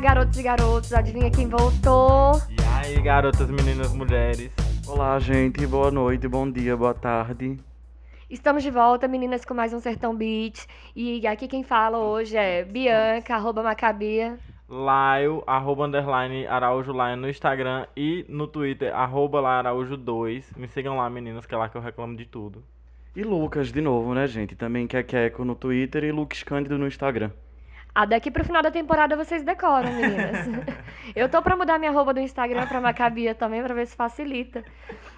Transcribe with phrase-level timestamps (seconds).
[0.00, 2.40] garotos e garotos, adivinha quem voltou?
[2.48, 4.50] E aí, garotas, meninas, mulheres?
[4.88, 5.66] Olá, gente.
[5.66, 7.60] Boa noite, bom dia, boa tarde.
[8.30, 10.66] Estamos de volta, meninas, com mais um Sertão Beat.
[10.96, 14.38] E aqui quem fala hoje é Bianca, arroba Macabia.
[14.66, 20.56] Laio, arroba underline Araújo Laio no Instagram e no Twitter, arroba lá Araújo2.
[20.56, 22.64] Me sigam lá, meninas, que é lá que eu reclamo de tudo.
[23.14, 24.56] E Lucas, de novo, né, gente?
[24.56, 27.30] Também que é Queco no Twitter e Lucas Cândido no Instagram.
[27.94, 30.46] Ah, daqui pro final da temporada vocês decoram, meninas.
[31.14, 34.64] Eu tô pra mudar minha roupa do Instagram pra Macabia também, pra ver se facilita.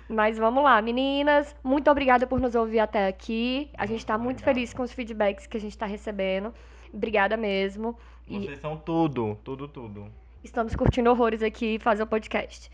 [0.09, 1.55] Mas vamos lá, meninas.
[1.63, 3.71] Muito obrigada por nos ouvir até aqui.
[3.77, 6.53] A gente tá muito feliz com os feedbacks que a gente tá recebendo.
[6.93, 7.97] Obrigada mesmo.
[8.27, 10.07] E Vocês são tudo, tudo, tudo.
[10.43, 12.71] estamos curtindo horrores aqui fazer o podcast.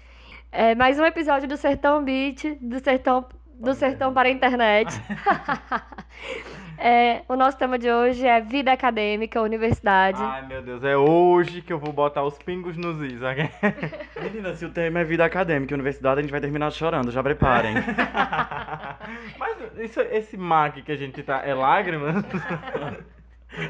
[0.51, 3.27] É mais um episódio do Sertão Beat, do Sertão,
[3.59, 4.89] do Sertão para a internet.
[6.81, 10.23] É, o nosso tema de hoje é vida acadêmica, universidade.
[10.23, 13.21] Ai, meu Deus, é hoje que eu vou botar os pingos nos is?
[14.23, 17.21] Menina, se o tema é vida acadêmica e universidade, a gente vai terminar chorando, já
[17.21, 17.75] preparem.
[19.37, 22.25] Mas isso, esse mag que a gente tá, é lágrimas?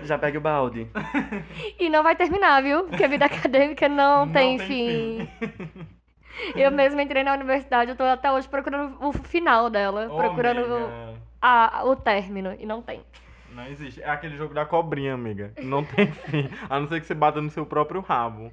[0.05, 0.87] já pegue o balde.
[1.79, 2.85] E não vai terminar, viu?
[2.85, 5.29] Porque a vida acadêmica não, tem, fim.
[6.57, 10.61] Eu mesma entrei na universidade, eu tô até hoje procurando o final dela, Ô, procurando
[10.61, 13.01] o, a- o término, e não tem.
[13.55, 14.03] Não existe.
[14.03, 15.53] É aquele jogo da cobrinha, amiga.
[15.63, 16.49] Não tem fim.
[16.69, 18.53] A não ser que você bata no seu próprio rabo.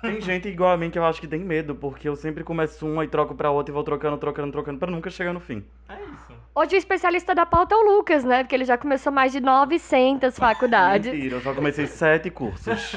[0.00, 2.86] Tem gente igual a mim que eu acho que tem medo, porque eu sempre começo
[2.86, 5.64] uma e troco pra outra e vou trocando, trocando, trocando, pra nunca chegar no fim.
[5.88, 6.44] É isso.
[6.54, 8.44] Hoje o especialista da pauta é o Lucas, né?
[8.44, 11.12] Porque ele já começou mais de 900 faculdades.
[11.12, 12.92] Mentira, eu só comecei sete cursos.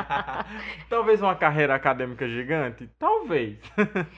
[0.88, 2.88] Talvez uma carreira acadêmica gigante?
[2.98, 3.58] Talvez.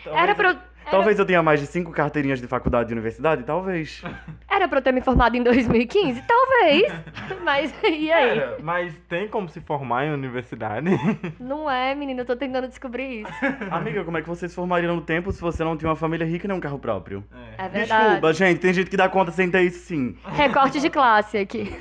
[0.07, 0.59] Era pra, eu,
[0.91, 4.03] Talvez eu tenha mais de cinco carteirinhas de faculdade e universidade, talvez.
[4.49, 6.23] era pra eu ter me formado em 2015?
[6.23, 6.93] Talvez.
[7.43, 8.39] Mas e aí?
[8.39, 10.89] Pera, mas tem como se formar em universidade?
[11.41, 13.33] Não é, menina, eu tô tentando descobrir isso.
[13.71, 16.27] Amiga, como é que vocês se formariam no tempo se você não tinha uma família
[16.27, 17.25] rica e nem um carro próprio?
[17.59, 18.05] É verdade.
[18.05, 20.17] Desculpa, gente, tem gente que dá conta sem ter isso sim.
[20.25, 21.75] Recorte de classe aqui.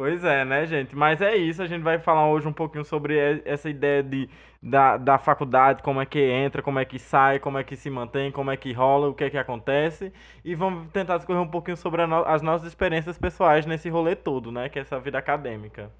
[0.00, 0.96] Pois é, né, gente?
[0.96, 4.30] Mas é isso, a gente vai falar hoje um pouquinho sobre essa ideia de,
[4.62, 7.90] da, da faculdade, como é que entra, como é que sai, como é que se
[7.90, 10.10] mantém, como é que rola, o que é que acontece.
[10.42, 14.50] E vamos tentar discorrer um pouquinho sobre no- as nossas experiências pessoais nesse rolê todo,
[14.50, 14.70] né?
[14.70, 15.90] Que é essa vida acadêmica.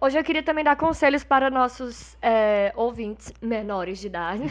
[0.00, 4.44] Hoje eu queria também dar conselhos para nossos é, ouvintes menores de idade.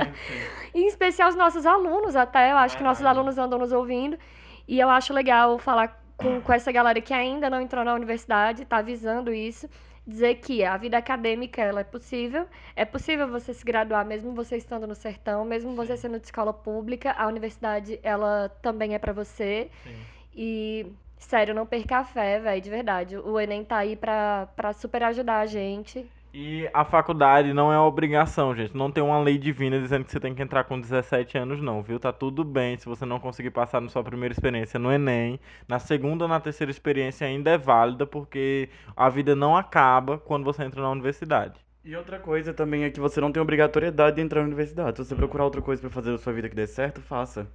[0.74, 2.52] em especial os nossos alunos, até.
[2.52, 4.18] Eu acho que nossos alunos andam nos ouvindo.
[4.66, 8.64] E eu acho legal falar com, com essa galera que ainda não entrou na universidade,
[8.64, 9.68] tá avisando isso.
[10.06, 12.46] Dizer que a vida acadêmica ela é possível.
[12.76, 16.52] É possível você se graduar mesmo você estando no sertão, mesmo você sendo de escola
[16.52, 17.12] pública.
[17.12, 19.68] A universidade, ela também é para você.
[19.82, 19.96] Sim.
[20.32, 20.86] E,
[21.18, 23.16] sério, não perca a fé, velho, de verdade.
[23.16, 26.08] O Enem tá aí pra, pra super ajudar a gente.
[26.38, 28.76] E a faculdade não é obrigação, gente.
[28.76, 31.82] Não tem uma lei divina dizendo que você tem que entrar com 17 anos, não,
[31.82, 31.98] viu?
[31.98, 35.40] Tá tudo bem se você não conseguir passar na sua primeira experiência no Enem.
[35.66, 40.44] Na segunda ou na terceira experiência ainda é válida, porque a vida não acaba quando
[40.44, 41.58] você entra na universidade.
[41.82, 44.98] E outra coisa também é que você não tem obrigatoriedade de entrar na universidade.
[44.98, 47.48] Se você procurar outra coisa pra fazer da sua vida que dê certo, faça.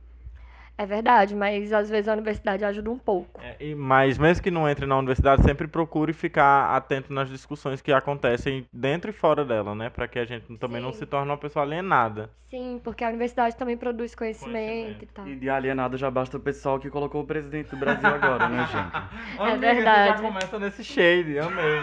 [0.77, 3.39] É verdade, mas às vezes a universidade ajuda um pouco.
[3.39, 7.81] É, e- mas mesmo que não entre na universidade, sempre procure ficar atento nas discussões
[7.81, 9.89] que acontecem dentro e fora dela, né?
[9.91, 10.99] Pra que a gente também não Sim.
[10.99, 12.31] se torne uma pessoa alienada.
[12.49, 15.03] Sim, porque a universidade também produz conhecimento, Conhecimento.
[15.03, 15.27] e tal.
[15.27, 18.65] E de alienado já basta o pessoal que colocou o presidente do Brasil agora, né,
[18.65, 18.91] gente?
[19.39, 20.17] Amiga, verdade.
[20.21, 21.81] Já começa nesse shade, amei.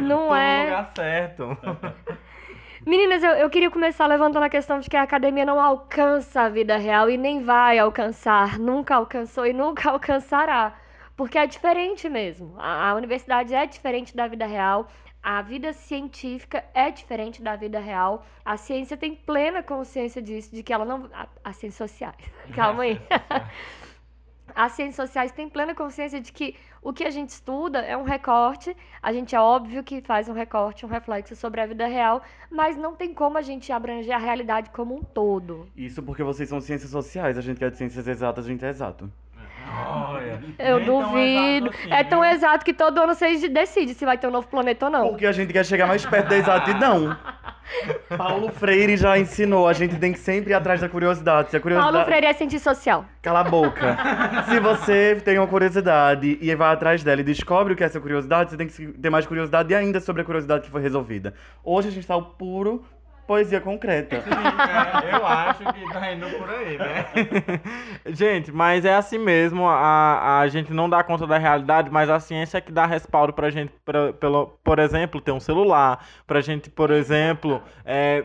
[0.00, 0.56] Não Tô é.
[0.58, 1.58] no lugar certo.
[2.86, 6.48] Meninas, eu, eu queria começar levantando a questão de que a academia não alcança a
[6.48, 10.74] vida real e nem vai alcançar, nunca alcançou e nunca alcançará.
[11.16, 12.54] Porque é diferente mesmo.
[12.58, 14.88] A, a universidade é diferente da vida real,
[15.22, 18.24] a vida científica é diferente da vida real.
[18.42, 21.10] A ciência tem plena consciência disso, de que ela não.
[21.12, 22.16] a- As ciências sociais.
[22.56, 22.98] Calma aí.
[24.54, 28.04] As ciências sociais têm plena consciência de que o que a gente estuda é um
[28.04, 32.22] recorte, a gente é óbvio que faz um recorte, um reflexo sobre a vida real,
[32.50, 35.68] mas não tem como a gente abranger a realidade como um todo.
[35.76, 38.64] Isso porque vocês são ciências sociais, a gente que é de ciências exatas, a gente
[38.64, 39.10] é exato.
[39.86, 41.66] Olha, Eu nem tão duvido.
[41.66, 42.30] exato assim, é tão viu?
[42.30, 45.08] exato que todo ano vocês decidem se vai ter um novo planeta ou não.
[45.08, 47.16] Porque a gente quer chegar mais perto da exatidão.
[48.16, 51.50] Paulo Freire já ensinou, a gente tem que sempre ir atrás da curiosidade.
[51.50, 51.92] Se a curiosidade...
[51.92, 53.04] Paulo Freire é cientista social.
[53.22, 53.96] Cala a boca.
[54.50, 58.00] Se você tem uma curiosidade e vai atrás dela e descobre o que é essa
[58.00, 61.34] curiosidade, você tem que ter mais curiosidade ainda sobre a curiosidade que foi resolvida.
[61.62, 62.84] Hoje a gente tá o puro
[63.30, 64.20] poesia concreta.
[64.22, 64.30] Sim,
[65.08, 67.06] é, eu acho que tá indo por aí, né?
[68.10, 72.18] gente, mas é assim mesmo, a, a gente não dá conta da realidade, mas a
[72.18, 76.40] ciência é que dá respaldo pra gente, pra, pelo, por exemplo, ter um celular, pra
[76.40, 78.24] gente, por exemplo, é,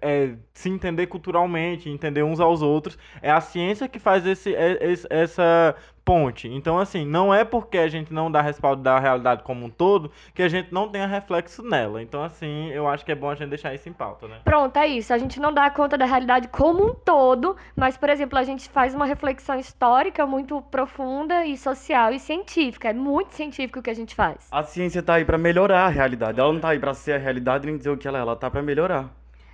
[0.00, 2.98] é, se entender culturalmente, entender uns aos outros.
[3.20, 5.76] É a ciência que faz esse, é, esse essa
[6.06, 6.46] ponte.
[6.46, 10.12] Então, assim, não é porque a gente não dá respaldo da realidade como um todo
[10.32, 12.00] que a gente não tenha reflexo nela.
[12.00, 14.38] Então, assim, eu acho que é bom a gente deixar isso em pauta, né?
[14.44, 15.12] Pronto, é isso.
[15.12, 18.68] A gente não dá conta da realidade como um todo, mas, por exemplo, a gente
[18.68, 22.90] faz uma reflexão histórica muito profunda e social e científica.
[22.90, 24.46] É muito científico o que a gente faz.
[24.52, 26.38] A ciência tá aí pra melhorar a realidade.
[26.38, 28.20] Ela não tá aí pra ser a realidade nem dizer o que ela é.
[28.20, 29.10] Ela tá pra melhorar.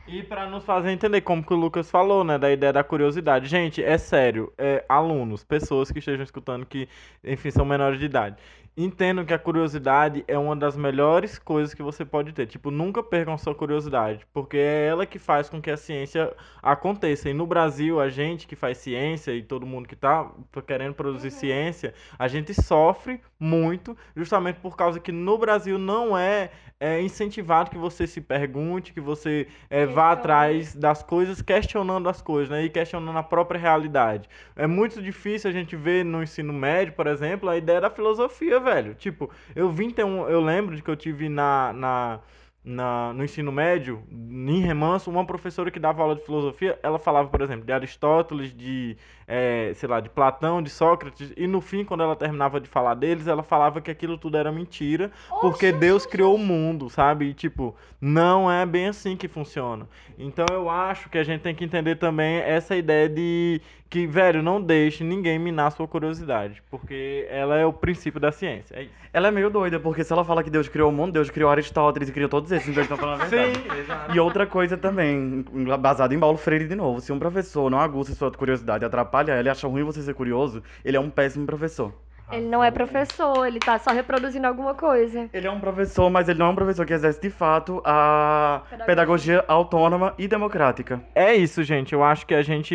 [0.07, 3.47] E para nos fazer entender como que o Lucas falou, né, da ideia da curiosidade.
[3.47, 6.89] Gente, é sério, é, alunos, pessoas que estejam escutando que,
[7.23, 8.37] enfim, são menores de idade.
[8.75, 12.47] Entendam que a curiosidade é uma das melhores coisas que você pode ter.
[12.47, 17.29] Tipo, nunca percam sua curiosidade, porque é ela que faz com que a ciência aconteça.
[17.29, 20.31] E no Brasil, a gente que faz ciência e todo mundo que tá
[20.67, 21.31] querendo produzir Uhum.
[21.31, 27.71] ciência, a gente sofre muito, justamente por causa que no Brasil não é, é incentivado
[27.71, 32.65] que você se pergunte, que você é, vá atrás das coisas, questionando as coisas, né?
[32.65, 34.29] E questionando a própria realidade.
[34.57, 38.61] É muito difícil a gente ver no ensino médio, por exemplo, a ideia da filosofia,
[38.63, 38.95] velho.
[38.95, 40.29] Tipo, eu vim ter um.
[40.29, 41.73] Eu lembro de que eu tive na.
[41.73, 42.21] na
[42.65, 47.29] na, no ensino médio, em Remanso, uma professora que dava aula de filosofia, ela falava,
[47.29, 48.97] por exemplo, de Aristóteles, de,
[49.35, 52.93] eh, sei lá, de Platão, de Sócrates, e no fim, quando ela terminava de falar
[52.93, 57.31] deles, ela falava que aquilo tudo era mentira, porque Oxe, Deus criou o mundo, sabe?
[57.31, 59.89] E, tipo, não é bem assim que funciona.
[60.19, 63.59] Então eu acho que a gente tem que entender também essa ideia de
[63.89, 68.75] que, velho, não deixe ninguém minar sua curiosidade, porque ela é o princípio da ciência.
[68.75, 68.93] É isso.
[69.13, 71.51] Ela é meio doida, porque se ela fala que Deus criou o mundo, Deus criou
[71.51, 73.81] Aristóteles e criou todos esses, então eles estão falando a verdade.
[73.81, 74.17] exato.
[74.17, 75.45] E outra coisa também,
[75.79, 79.49] baseado em Paulo Freire de novo, se um professor não aguça sua curiosidade, atrapalha ela
[79.49, 81.93] e acha ruim você ser curioso, ele é um péssimo professor.
[82.31, 85.29] Ele não é professor, ele tá só reproduzindo alguma coisa.
[85.35, 88.63] Ele é um professor, mas ele não é um professor que exerce de fato a
[88.71, 88.87] Pedagogia.
[88.87, 91.03] pedagogia autônoma e democrática.
[91.15, 91.93] É isso, gente.
[91.93, 92.75] Eu acho que a gente,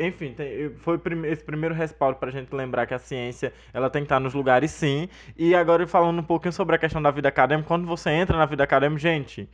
[0.00, 4.06] enfim, tem- foi esse primeiro respaldo pra gente lembrar que a ciência ela tem que
[4.06, 5.08] estar nos lugares, sim.
[5.36, 8.46] E agora falando um pouquinho sobre a questão da vida acadêmica, quando você entra na
[8.46, 9.50] vida acadêmica, gente,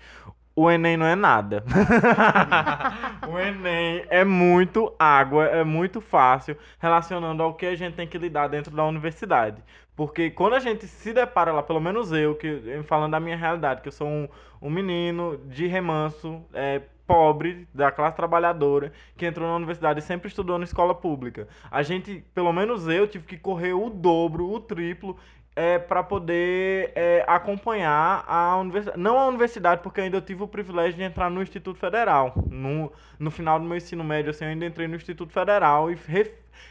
[0.54, 1.64] o Enem não é nada.
[3.28, 8.18] o Enem é muito água, é muito fácil, relacionando ao que a gente tem que
[8.18, 9.62] lidar dentro da universidade.
[9.96, 13.82] Porque quando a gente se depara lá, pelo menos eu, que falando da minha realidade,
[13.82, 14.28] que eu sou um,
[14.60, 20.28] um menino de remanso, é, pobre, da classe trabalhadora, que entrou na universidade e sempre
[20.28, 21.48] estudou na escola pública.
[21.70, 25.18] A gente, pelo menos eu, tive que correr o dobro, o triplo,
[25.54, 28.98] é, para poder é, acompanhar a universidade.
[28.98, 32.32] Não a universidade, porque ainda eu tive o privilégio de entrar no Instituto Federal.
[32.48, 35.96] No, no final do meu ensino médio, assim, eu ainda entrei no Instituto Federal e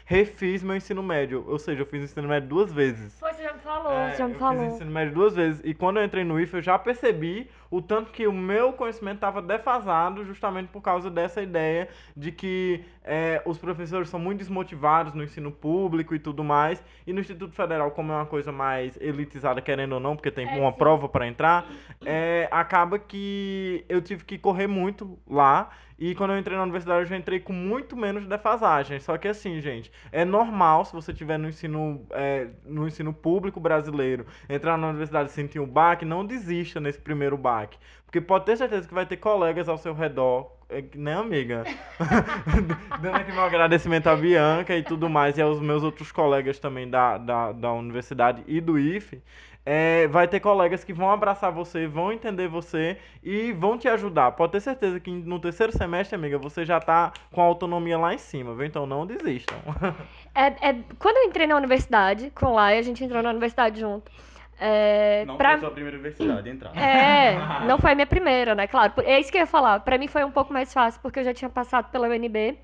[0.04, 1.44] refiz meu ensino médio.
[1.48, 3.18] Ou seja, eu fiz o ensino médio duas vezes.
[3.18, 4.64] Foi, você já me falou, É, você já me eu falou.
[4.64, 5.60] fiz ensino médio duas vezes.
[5.64, 9.14] E quando eu entrei no IF, eu já percebi o tanto que o meu conhecimento
[9.14, 15.14] estava defasado justamente por causa dessa ideia de que é, os professores são muito desmotivados
[15.14, 16.82] no ensino público e tudo mais.
[17.06, 20.46] E no Instituto Federal, como é uma coisa mais elitizada, querendo ou não, porque tem
[20.46, 20.76] É, uma sim.
[20.78, 21.66] prova para entrar,
[22.04, 25.70] é, acaba que eu tive que correr muito lá.
[25.98, 28.98] E quando eu entrei na universidade, eu já entrei com muito menos defasagem.
[28.98, 33.60] Só que assim, gente, é normal se você estiver no ensino, é, no ensino público
[33.60, 37.78] brasileiro, entrar na universidade e sentir um baque, não desista nesse primeiro baque.
[38.04, 41.64] Porque pode ter certeza que vai ter colegas ao seu redor, é, né, amiga?
[43.00, 46.90] Dando aqui meu agradecimento à Bianca e tudo mais, e aos meus outros colegas também
[46.90, 49.22] da, da, da universidade e do IFE.
[49.64, 54.32] É, vai ter colegas que vão abraçar você, vão entender você e vão te ajudar.
[54.32, 58.12] Pode ter certeza que no terceiro semestre, amiga, você já tá com a autonomia lá
[58.12, 58.66] em cima, viu?
[58.66, 59.56] Então não desistam.
[60.34, 63.78] É, é- quando eu entrei na universidade, com o Lai, a gente entrou na universidade
[63.78, 64.10] junto.
[64.58, 66.74] É, Não pra- foi sua primeira universidade entrar.
[66.74, 67.36] É,
[67.68, 68.66] não foi a minha primeira, né?
[68.66, 69.80] Claro, é isso que eu ia falar.
[69.80, 72.56] Pra mim foi um pouco mais fácil, porque eu já tinha passado pela UNB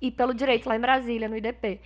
[0.00, 1.80] e pelo direito lá em Brasília, no IDP.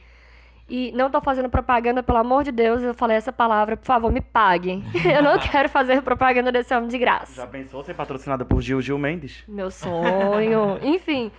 [0.68, 4.10] E não tô fazendo propaganda, pelo amor de Deus, eu falei essa palavra, por favor,
[4.10, 4.82] me paguem.
[5.04, 7.34] Eu não quero fazer propaganda desse homem de graça.
[7.34, 9.44] Já pensou ser patrocinada por Gil Gil Mendes?
[9.46, 10.78] Meu sonho.
[10.82, 11.30] Enfim,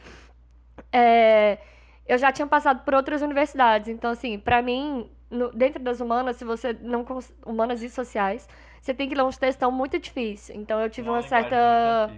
[0.91, 1.57] é,
[2.07, 3.89] eu já tinha passado por outras universidades.
[3.89, 7.05] Então, assim, pra mim, no- dentro das humanas, se você não.
[7.45, 8.47] Humanas e sociais,
[8.81, 10.55] você tem que ler uns textão muito difícil.
[10.55, 12.09] Então, eu tive uma certa.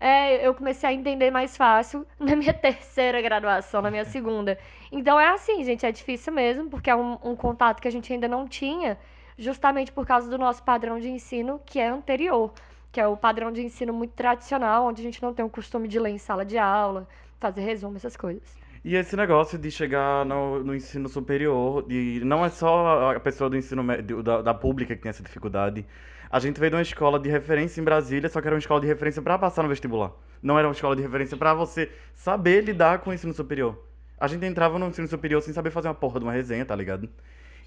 [0.00, 4.58] É, eu comecei a entender mais fácil na minha terceira graduação, na minha segunda.
[4.90, 8.10] Então é assim, gente, é difícil mesmo, porque é um, um contato que a gente
[8.12, 8.98] ainda não tinha,
[9.38, 12.52] justamente por causa do nosso padrão de ensino que é anterior.
[12.92, 15.86] que é o padrão de ensino muito tradicional, onde a gente não tem o costume
[15.86, 17.06] de ler em sala de aula,
[17.38, 18.58] fazer resumo, essas coisas.
[18.84, 23.50] E esse negócio de chegar no, no ensino superior, de, não é só a pessoa
[23.50, 23.84] do ensino
[24.22, 25.86] da, da pública que tem essa dificuldade.
[26.30, 28.80] A gente veio de uma escola de referência em Brasília, só que era uma escola
[28.80, 30.12] de referência para passar no vestibular.
[30.42, 33.84] Não era uma escola de referência para você saber lidar com o ensino superior.
[34.18, 36.76] A gente entrava no ensino superior sem saber fazer uma porra de uma resenha, tá
[36.76, 37.08] ligado?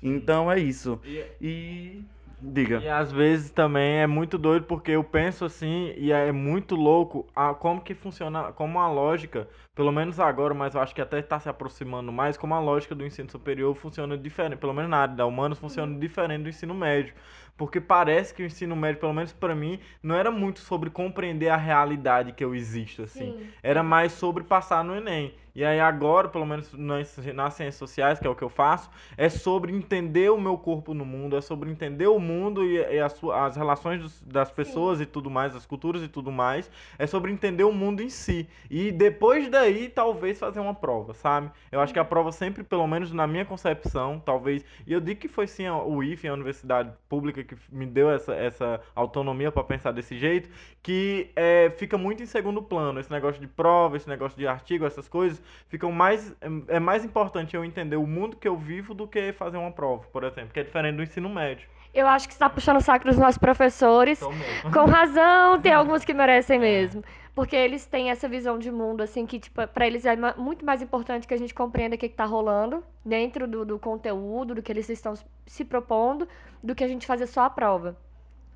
[0.01, 0.99] Então é isso.
[1.03, 2.05] E, E.
[2.45, 2.79] Diga.
[2.79, 7.25] e às vezes também é muito doido porque eu penso assim e é muito louco
[7.33, 11.19] a, como que funciona, como a lógica, pelo menos agora, mas eu acho que até
[11.19, 14.97] está se aproximando mais, como a lógica do ensino superior funciona diferente, pelo menos na
[14.97, 17.13] área da humanos funciona diferente do ensino médio.
[17.55, 21.49] Porque parece que o ensino médio, pelo menos pra mim, não era muito sobre compreender
[21.49, 23.37] a realidade que eu existo, assim.
[23.37, 23.47] Sim.
[23.61, 25.35] Era mais sobre passar no Enem.
[25.55, 28.89] E aí agora, pelo menos nas, nas ciências sociais, que é o que eu faço,
[29.15, 32.99] é sobre entender o meu corpo no mundo, é sobre entender o mundo e, e
[32.99, 36.71] as, as relações dos- das pessoas e tudo mais, as culturas e tudo mais.
[36.97, 38.47] É sobre entender o mundo em si.
[38.69, 41.51] E depois daí, talvez fazer uma prova, sabe?
[41.71, 44.65] Eu acho que a prova sempre, pelo menos na minha concepção, talvez.
[44.87, 48.33] E eu digo que foi sim o IFE, a universidade pública, que me deu essa,
[48.33, 50.49] essa autonomia para pensar desse jeito,
[50.81, 52.99] que é, fica muito em segundo plano.
[52.99, 56.35] Esse negócio de prova, esse negócio de artigo, essas coisas, ficam mais.
[56.41, 59.71] É é mais importante eu entender o mundo que eu vivo do que fazer uma
[59.71, 61.67] prova, por exemplo, que é diferente do ensino médio.
[61.93, 64.19] Eu acho que você tá puxando o saco dos nossos professores.
[64.19, 67.03] Com razão, tem alguns que merecem mesmo.
[67.35, 70.81] Porque eles têm essa visão de mundo, assim, que, tipo, pra eles é muito mais
[70.81, 74.61] importante que a gente compreenda o que, que tá rolando dentro do, do conteúdo, do
[74.61, 75.13] que eles estão
[75.45, 76.27] se propondo,
[76.61, 77.95] do que a gente fazer só a prova.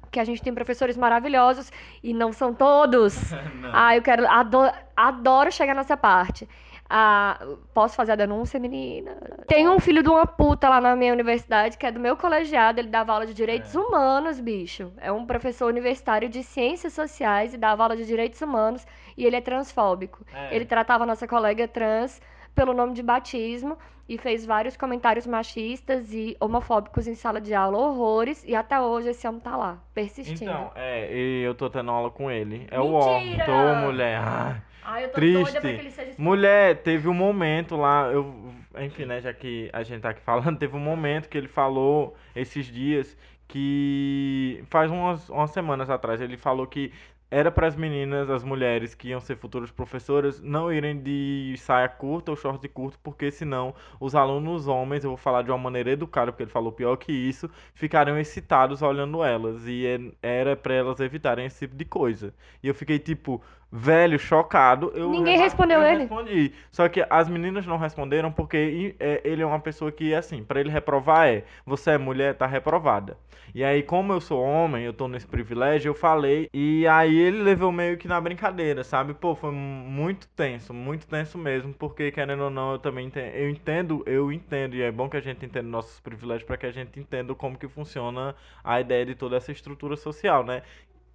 [0.01, 1.71] Porque a gente tem professores maravilhosos
[2.03, 3.15] e não são todos.
[3.73, 4.25] Ah, eu quero.
[4.27, 6.47] Adoro, adoro chegar nessa parte.
[6.89, 7.37] Ah,
[7.73, 9.17] posso fazer a denúncia, menina?
[9.47, 12.79] Tem um filho de uma puta lá na minha universidade, que é do meu colegiado,
[12.79, 13.79] ele dava aula de direitos É.
[13.79, 14.91] humanos, bicho.
[14.97, 18.85] É um professor universitário de ciências sociais e dava aula de direitos humanos,
[19.17, 20.25] e ele é transfóbico.
[20.33, 20.55] É.
[20.55, 22.21] Ele tratava a nossa colega trans
[22.55, 23.77] pelo nome de batismo
[24.09, 29.09] e fez vários comentários machistas e homofóbicos em sala de aula, horrores, e até hoje
[29.09, 30.43] esse homem tá lá, persistindo.
[30.49, 32.65] Então, é, e eu tô tendo aula com ele.
[32.71, 33.19] É o ó.
[33.19, 33.45] Mentira!
[33.45, 34.17] Tô, mulher.
[34.23, 34.61] Ai.
[34.89, 35.43] Ai, eu tô Triste.
[35.43, 39.69] doida pra que ele seja Mulher, teve um momento lá, eu, enfim, né, já que
[39.73, 43.17] a gente tá aqui falando, teve um momento que ele falou esses dias
[43.47, 46.91] que faz umas, umas semanas atrás, ele falou que
[47.29, 51.89] era para as meninas, as mulheres que iam ser futuras professoras, não irem de saia
[51.89, 55.91] curta ou short curto, porque senão os alunos homens, eu vou falar de uma maneira
[55.91, 60.73] educada, porque ele falou pior que isso, ficariam excitados olhando elas e é- era para
[60.73, 62.33] elas evitarem esse tipo de coisa.
[62.63, 64.91] E eu fiquei tipo, velho, chocado.
[64.95, 65.99] Eu Ninguém reba- respondeu eu ele.
[66.01, 66.53] respondi.
[66.71, 70.59] Só que as meninas não responderam porque é, ele é uma pessoa que, assim, pra
[70.59, 73.17] ele reprovar é: você é mulher, tá reprovada.
[73.55, 76.49] E aí, como eu sou homem, eu tô nesse privilégio, eu falei.
[76.53, 79.13] E aí ele levou meio que na brincadeira, sabe?
[79.13, 81.73] Pô, foi muito tenso, muito tenso mesmo.
[81.73, 83.33] Porque, querendo ou não, eu também entendo.
[83.35, 84.75] Eu entendo, eu entendo.
[84.75, 87.57] E é bom que a gente entenda nossos privilégios pra que a gente entenda como
[87.57, 90.61] que funciona a ideia de toda essa estrutura social, né?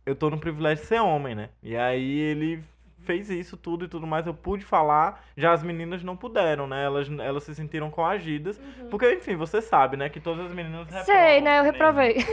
[0.06, 1.49] Eu tô no privilégio de ser homem, né?
[1.62, 2.62] E aí ele
[3.04, 6.85] fez isso tudo e tudo mais, eu pude falar, já as meninas não puderam, né?
[6.85, 10.09] Elas, elas se sentiram coagidas, porque, enfim, você sabe, né?
[10.09, 11.04] Que todas as meninas reprovam.
[11.04, 11.59] Sei, né?
[11.59, 12.16] Eu nem- reprovei.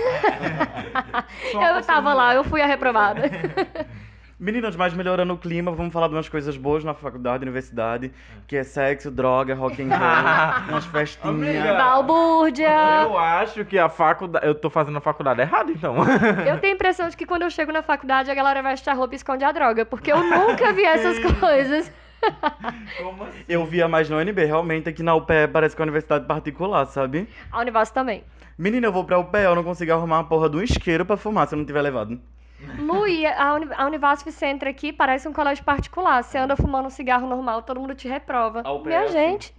[1.54, 3.24] Eu tava lá, eu fui a reprovada.
[4.40, 8.10] Meninas, mas melhorando o clima, vamos falar de umas coisas boas na faculdade, universidade,
[8.48, 11.78] que é sexo, droga, rock and roll, umas festinhas.
[11.78, 13.02] Balbúrdia.
[13.04, 14.48] Eu acho que a faculdade.
[14.48, 15.94] Eu tô fazendo a faculdade errada, então.
[16.48, 18.94] Eu tenho a impressão de que quando eu chego na faculdade, a galera veste a
[18.94, 19.86] roupa e esconde a droga.
[19.86, 21.92] Porque eu nunca vi essas coisas.
[22.98, 23.44] Como assim?
[23.48, 26.86] Eu via mais no UNB, realmente aqui na UPE parece que é uma universidade particular,
[26.86, 27.28] sabe?
[27.52, 28.24] A Univasso também.
[28.58, 31.18] Menina, eu vou pra UPE, eu não consigo arrumar a porra de um isqueiro pra
[31.18, 32.20] fumar se eu não tiver levado.
[32.78, 36.24] Lui, a, Uni a Univasf você entra aqui, parece um colégio particular.
[36.24, 38.62] Você anda fumando um cigarro normal, todo mundo te reprova.
[38.64, 39.14] A UPE é Minha assim.
[39.14, 39.54] gente.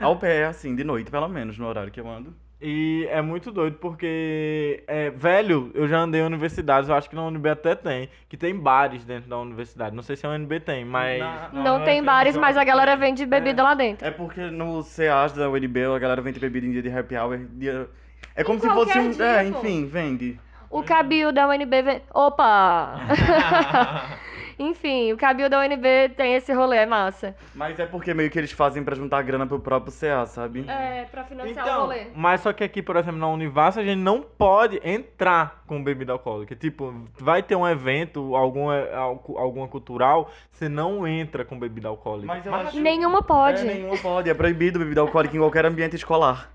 [0.00, 2.34] A UPE é assim, de noite, pelo menos, no horário que eu ando.
[2.60, 7.14] E é muito doido porque, é, velho, eu já andei em universidades, eu acho que
[7.14, 9.94] na UNB até tem, que tem bares dentro da universidade.
[9.94, 11.20] Não sei se a UNB tem, mas.
[11.20, 14.04] Na- Não tem bares, mas a galera vende bebida lá dentro.
[14.04, 17.38] É porque no CAs da UNB a galera vende bebida em dia de happy hour.
[17.52, 17.88] Dia...
[18.34, 19.10] É como Em se fosse um.
[19.10, 19.58] dia, é, pô.
[19.58, 20.40] enfim, vende.
[20.70, 22.02] O Cabil da UNB vem...
[22.12, 22.94] Opa!
[24.60, 27.36] Enfim, o Cabil da UNB tem esse rolê, é massa.
[27.54, 30.64] Mas é porque meio que eles fazem pra juntar grana pro próprio CA, sabe?
[30.68, 32.06] É, pra financiar o Então, rolê.
[32.12, 36.12] mas só que aqui, por exemplo, na Univas, a gente não pode entrar com bebida
[36.12, 36.56] alcoólica.
[36.56, 42.26] Tipo, vai ter um evento, algum, algu- alguma cultural, você não entra com bebida alcoólica.
[42.26, 43.60] Mas eu acho- Nenhuma pode.
[43.60, 44.28] É, nenhuma pode.
[44.28, 46.50] É proibido bebida alcoólica em qualquer ambiente escolar.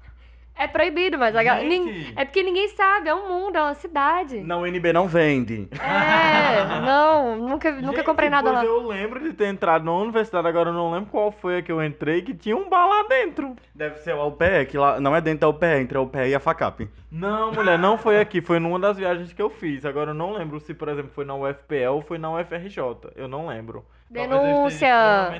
[0.55, 1.79] É proibido, mas a gal- Gente.
[1.79, 4.39] nin- é porque ninguém sabe, é um mundo, é uma cidade.
[4.41, 5.67] Na UNB não vende.
[5.71, 5.73] É,
[6.85, 8.63] não, nunca, nunca Gente, comprei nada lá.
[8.63, 11.71] eu lembro de ter entrado na universidade, agora eu não lembro qual foi a que
[11.71, 13.55] eu entrei, que tinha um bar lá dentro.
[13.73, 16.27] Deve ser o UPE, que lá não é dentro da UPE, é entre a UPE
[16.29, 16.87] e a FACAP.
[17.11, 19.83] Não, mulher, não foi aqui, foi numa das viagens que eu fiz.
[19.85, 22.77] Agora eu não lembro se, por exemplo, foi na UFPE ou foi na UFRJ.
[23.15, 23.83] Eu não lembro.
[24.13, 24.87] Denúncia.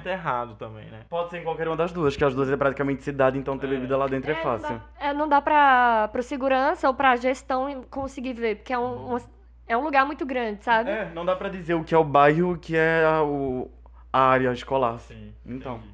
[0.06, 1.02] errado também, né?
[1.10, 3.68] Pode ser em qualquer uma das duas, que as duas é praticamente cidade, então ter
[3.68, 3.70] É.
[3.70, 4.70] bebida lá dentro é, É, fácil.
[4.72, 8.80] Não dá, é, não dá pra, pro segurança ou pra gestão conseguir ver, porque é
[8.80, 9.22] um, uma-
[9.68, 10.90] é um lugar muito grande, sabe?
[10.90, 13.24] É, não dá pra dizer o que é o bairro e o que é a,
[13.24, 13.70] o-
[14.12, 15.00] a área escolar.
[15.00, 15.34] Sim.
[15.46, 15.76] Então.
[15.78, 15.94] entendi.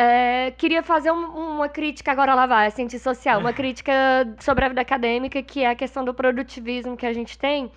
[0.00, 3.92] É, queria fazer um- uma crítica, agora lá vai, a ciência social, uma crítica
[4.38, 7.68] sobre a vida acadêmica, que é a questão do produtivismo que a gente tem,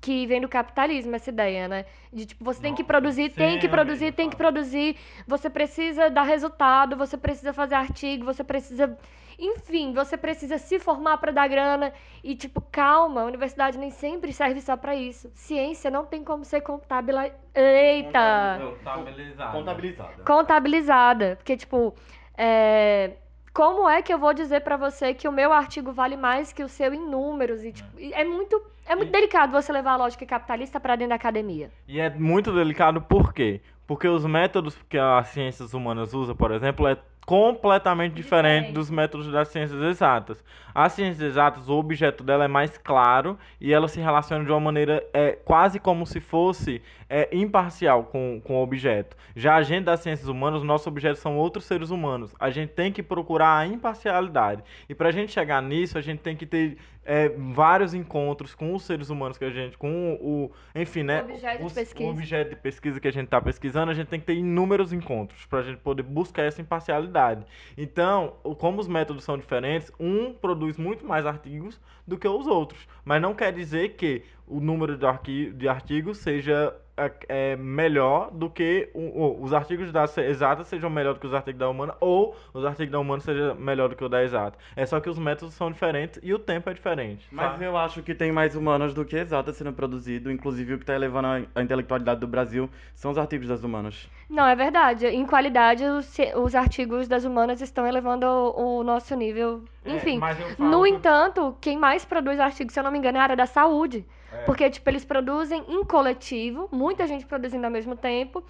[0.00, 1.84] que vem do capitalismo, essa ideia, né?
[2.12, 6.22] De tipo, você tem que produzir, tem que produzir, tem que produzir, você precisa dar
[6.22, 8.96] resultado, você precisa fazer artigo, você precisa.
[9.38, 11.92] Enfim, você precisa se formar para dar grana.
[12.24, 15.30] E, tipo, calma, a universidade nem sempre serve só para isso.
[15.34, 17.16] Ciência não tem como ser contábil.
[17.54, 18.58] Eita!
[18.84, 19.52] Contabilizado.
[19.52, 20.22] Contabilizada.
[20.24, 21.36] contabilizada.
[21.36, 21.94] Porque, tipo,
[22.36, 23.12] é,
[23.56, 26.62] como é que eu vou dizer pra você que o meu artigo vale mais que
[26.62, 27.64] o seu em números?
[27.64, 31.08] E, tipo, é muito, é muito E- delicado você levar a lógica capitalista pra dentro
[31.10, 31.70] da academia.
[31.88, 33.62] E é muito delicado por quê?
[33.86, 38.74] Porque os métodos que as ciências humanas usam, por exemplo, é completamente diferente Diferente.
[38.74, 40.44] dos métodos das ciências exatas.
[40.74, 44.60] As ciências exatas, o objeto dela é mais claro e ela se relaciona de uma
[44.60, 49.16] maneira é, quase como se fosse é, imparcial com, com o objeto.
[49.34, 52.34] Já a gente das ciências humanas, os nossos objetos são outros seres humanos.
[52.38, 54.62] A gente tem que procurar a imparcialidade.
[54.88, 56.76] E para a gente chegar nisso, a gente tem que ter
[57.08, 61.58] é, vários encontros com os seres humanos que a gente, com o, enfim, né, Objeto
[61.58, 62.08] de os- pesquisa.
[62.08, 64.92] o objeto de pesquisa que a gente está pesquisando, a gente tem que ter inúmeros
[64.92, 67.46] encontros para a gente poder buscar essa imparcialidade.
[67.78, 72.48] Então, o- como os métodos são diferentes, um produz muito mais artigos do que os
[72.48, 77.56] outros, mas não quer dizer que o número de, arqui- de artigos seja é, é,
[77.56, 81.58] melhor do que o- o- os artigos da exata sejam melhor do que os artigos
[81.58, 84.56] da humana ou os artigos da humana sejam melhor do que o da exata.
[84.74, 87.26] É só que os métodos são diferentes e o tempo é diferente.
[87.30, 87.66] Mas sabe?
[87.66, 90.30] eu acho que tem mais humanas do que exatas sendo produzido.
[90.32, 94.08] Inclusive, o que está elevando a, a intelectualidade do Brasil são os artigos das humanas.
[94.30, 95.06] Não, é verdade.
[95.06, 99.62] Em qualidade, os, os artigos das humanas estão elevando o, o nosso nível.
[99.84, 100.18] É, Enfim.
[100.18, 103.24] falo No que- entanto, quem mais produz artigos, se eu não me engano, é a
[103.24, 104.02] área da saúde.
[104.40, 104.44] É.
[104.44, 108.44] Porque, tipo, eles produzem em coletivo, muita gente produzindo ao mesmo tempo.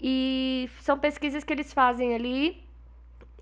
[0.00, 2.62] E são pesquisas que eles fazem ali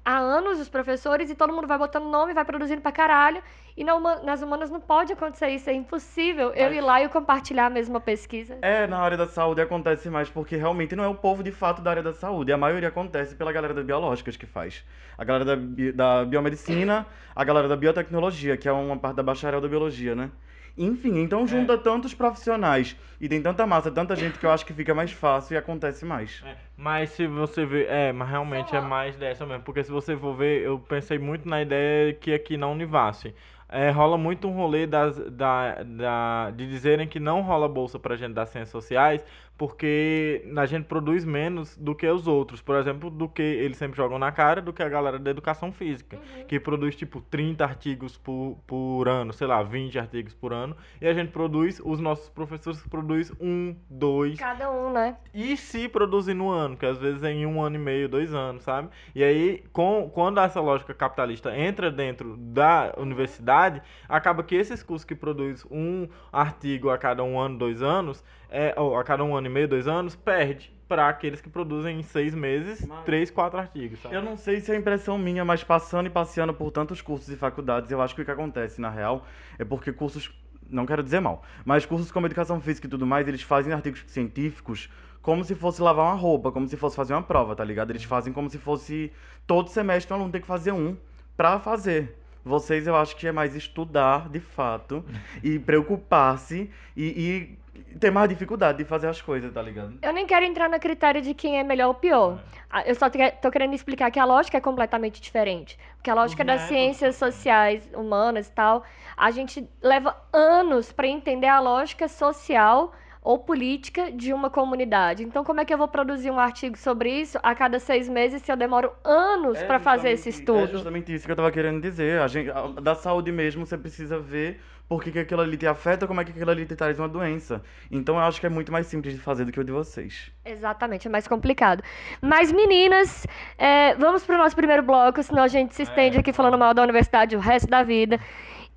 [0.05, 3.43] há anos, os professores, e todo mundo vai botando nome, vai produzindo pra caralho.
[3.77, 7.03] E na huma- nas humanas não pode acontecer isso, é impossível eu Mas- ir lá
[7.03, 8.57] e compartilhar a mesma pesquisa.
[8.63, 11.83] É, na área da saúde acontece mais porque realmente não é o povo de fato
[11.83, 12.53] da área da saúde.
[12.53, 14.85] A maioria acontece pela galera das biológicas que faz.
[15.19, 19.23] A galera da, bi- da biomedicina, a galera da biotecnologia, que é uma parte da
[19.25, 20.31] bacharel da biologia, né?
[20.77, 24.73] Enfim, então junta tantos profissionais e tem tanta massa, tanta gente que eu acho que
[24.73, 26.43] fica mais fácil e acontece mais.
[26.45, 30.17] É, mas se você ver, é, mas realmente é mais dessa mesmo, porque se você
[30.17, 33.33] for ver, eu pensei muito na ideia que aqui na Univasse,
[33.69, 38.17] é, rola muito um rolê das, da, da, de dizerem que não rola bolsa pra
[38.17, 39.25] gente das ciências sociais,
[39.57, 43.97] porque a gente produz menos do que os outros, por exemplo, do que eles sempre
[43.97, 48.17] jogam na cara, do que a galera da educação física, que produz tipo 30 artigos
[48.17, 52.29] por, por ano, sei lá, 20 artigos por ano, e a gente produz, os nossos
[52.29, 55.17] professores produzem um, dois, Cada um, né?
[55.33, 58.35] e se produzir no ano, que às vezes é em um ano e meio, dois
[58.35, 58.89] anos, sabe?
[59.15, 65.05] E aí, com, quando essa lógica capitalista entra dentro da universidade, acaba que esses cursos
[65.05, 69.37] que produzem um artigo a cada um ano, dois anos, é, ou a cada um
[69.37, 73.59] ano e meio, dois anos, perde para aqueles que produzem em seis meses, três, quatro
[73.59, 74.15] artigos, sabe?
[74.15, 77.37] Eu não sei se é impressão minha, mas passando e passeando por tantos cursos e
[77.37, 79.27] faculdades, eu acho que o que acontece, na real,
[79.59, 80.31] é porque cursos,
[80.71, 84.05] não quero dizer mal, mas cursos como educação física e tudo mais, eles fazem artigos
[84.07, 84.89] científicos
[85.21, 87.91] como se fosse lavar uma roupa, como se fosse fazer uma prova, tá ligado?
[87.91, 89.11] Eles fazem como se fosse
[89.47, 90.97] todo semestre um aluno tem que fazer um
[91.37, 92.21] pra fazer.
[92.45, 95.03] Vocês, eu acho que é mais estudar, de fato,
[95.43, 97.64] e preocupar-se e, e
[97.99, 99.95] ter mais dificuldade de fazer as coisas, tá ligado?
[100.03, 102.39] Eu nem quero entrar no critério de quem é melhor ou pior.
[102.71, 105.79] Ah, Eu só tô querendo explicar que a lógica é completamente diferente.
[105.97, 108.85] Porque a lógica Os das métodos ciências sociais, humanas e tal,
[109.17, 115.23] a gente leva anos para entender a lógica social ou política de uma comunidade.
[115.25, 118.43] Então, como é que eu vou produzir um artigo sobre isso a cada seis meses
[118.43, 120.73] se eu demoro anos É para fazer esse É estudo?
[120.73, 122.21] justamente isso que eu tava querendo dizer.
[122.21, 125.67] A gente, a- da saúde mesmo, você precisa ver por que, que aquilo ali te
[125.67, 127.63] afeta, como é que aquilo ali te traz uma doença.
[127.91, 130.31] Então eu acho que é muito mais simples de fazer do que o de vocês.
[130.45, 131.83] Exatamente, é mais complicado.
[132.21, 136.21] Mas, meninas, é, vamos pro nosso primeiro bloco, senão a gente se estende É.
[136.21, 138.21] aqui falando mal da universidade o resto da vida.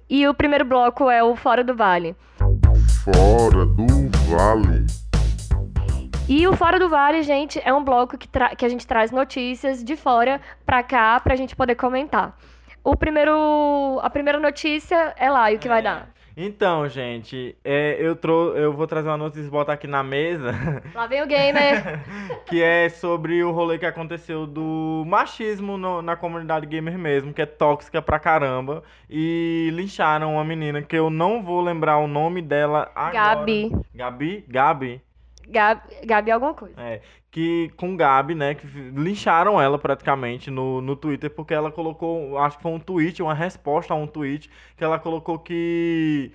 [0.10, 2.16] E o primeiro bloco é o Fora do Vale.
[3.04, 4.86] Fora do Vale.
[6.30, 9.84] E o Fora do Vale, gente, é um bloco que, que a gente traz notícias
[9.84, 12.38] de fora pra cá pra gente poder comentar.
[12.90, 15.82] O primeiro, a primeira notícia é lá, e o que vai É.
[15.82, 16.10] dar?
[16.38, 20.52] Então, gente, é, eu, trou eu vou trazer uma notícia e botar aqui na mesa,
[20.96, 21.84] Lá vem o gamer.
[22.48, 27.42] que é sobre o rolê que aconteceu do machismo no- na comunidade gamer mesmo, que
[27.42, 28.84] é tóxica pra caramba.
[29.10, 33.36] E lincharam uma menina que eu não vou lembrar o nome dela agora.
[33.36, 33.72] Gabi.
[33.94, 34.46] Gabi?
[34.48, 35.02] Gabi?
[35.50, 36.76] Gabi, Gabi alguma coisa.
[36.80, 37.02] É,
[37.38, 42.58] que com Gabi, né, que lincharam ela praticamente no, no Twitter porque ela colocou, acho
[42.58, 46.32] que foi um tweet, uma resposta a um tweet, que ela colocou que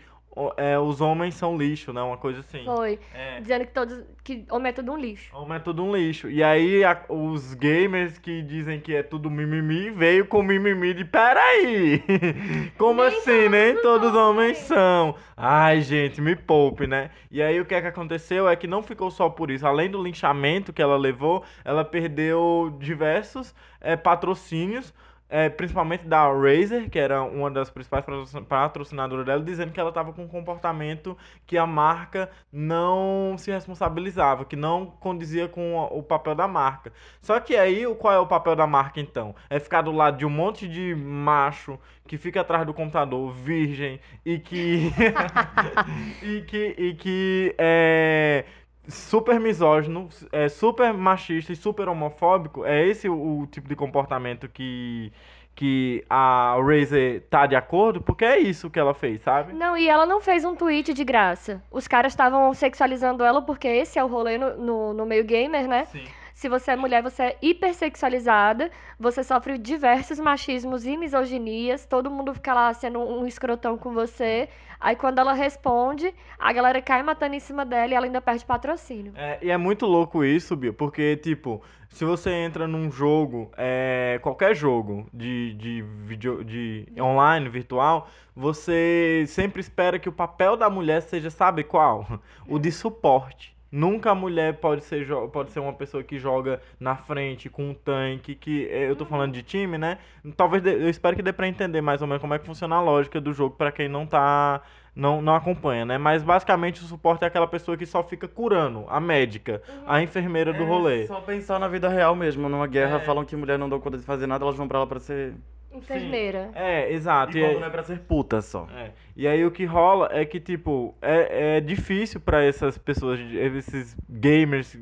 [0.56, 2.64] é, os homens são lixo, né, uma coisa assim.
[2.64, 2.98] Foi.
[3.14, 4.02] É, Dizendo que todos.
[4.24, 5.34] que homem é tudo um lixo.
[5.36, 6.30] homem é tudo um lixo.
[6.30, 11.04] E aí a- os gamers que dizem que é tudo mimimi, veio com mimimi de
[11.04, 12.02] peraí!
[12.78, 13.48] Como Nem assim?
[13.48, 15.14] Nem todos os homens são.
[15.36, 17.10] Ai, gente, me poupe, né?
[17.30, 19.66] E aí o que é que aconteceu é que não ficou só por isso.
[19.66, 24.94] Além do linchamento que ela levou, ela perdeu diversos eh, patrocínios.
[25.32, 29.88] Eh, principalmente da Razer, que era uma das principais patrocin- patrocinadoras dela, dizendo que ela
[29.88, 31.16] estava com um comportamento
[31.46, 36.92] que a marca não se responsabilizava, que não condizia com o papel da marca.
[37.20, 39.34] Só que aí, qual é o papel da marca então?
[39.50, 44.00] É ficar do lado de um monte de macho que fica atrás do computador, virgem,
[44.24, 44.92] e que.
[46.22, 46.74] e que.
[46.78, 48.44] E que é.
[48.88, 54.48] Super misógino, é super machista e super homofóbico, é esse o, o tipo de comportamento
[54.48, 55.12] que,
[55.54, 59.52] que a Razer tá de acordo, porque é isso que ela fez, sabe?
[59.52, 61.62] Não, e ela não fez um tweet de graça.
[61.70, 65.68] Os caras estavam sexualizando ela porque esse é o rolê no, no, no meio gamer,
[65.68, 65.84] né?
[65.84, 66.04] Sim.
[66.34, 72.34] Se você é mulher, você é hipersexualizada, você sofre diversos machismos e misoginias, todo mundo
[72.34, 74.48] fica lá sendo um escrotão com você.
[74.80, 78.44] Aí quando ela responde, a galera cai matando em cima dela e ela ainda perde
[78.44, 79.12] patrocínio.
[79.14, 84.18] É, e é muito louco isso, Bia, porque, tipo, se você entra num jogo, é,
[84.22, 90.68] qualquer jogo de, de, vídeo, de online, virtual, você sempre espera que o papel da
[90.68, 92.06] mulher seja, sabe qual?
[92.48, 93.51] O de suporte.
[93.72, 97.74] Nunca a mulher pode ser, pode ser uma pessoa que joga na frente com um
[97.74, 99.96] tanque, que é, eu tô falando de time, né?
[100.36, 102.82] Talvez eu espero que dê pra entender mais ou menos como é que funciona a
[102.82, 104.60] lógica do jogo pra quem não tá
[104.94, 105.96] não, não acompanha, né?
[105.96, 110.52] Mas basicamente o suporte é aquela pessoa que só fica curando, a médica, a enfermeira
[110.52, 111.06] do É rolê.
[111.06, 112.50] só pensar na vida real mesmo.
[112.50, 113.00] Numa guerra É.
[113.00, 115.32] falam que mulher não dá conta de fazer nada, elas vão pra lá pra ser.
[115.74, 116.50] Enfermeira.
[116.54, 117.36] É, exato.
[117.36, 118.66] E E, quando aí- não é pra ser puta só.
[118.76, 118.90] é.
[119.14, 123.94] E aí o que rola é que, tipo, é, é difícil pra essas pessoas, esses
[124.08, 124.74] gamers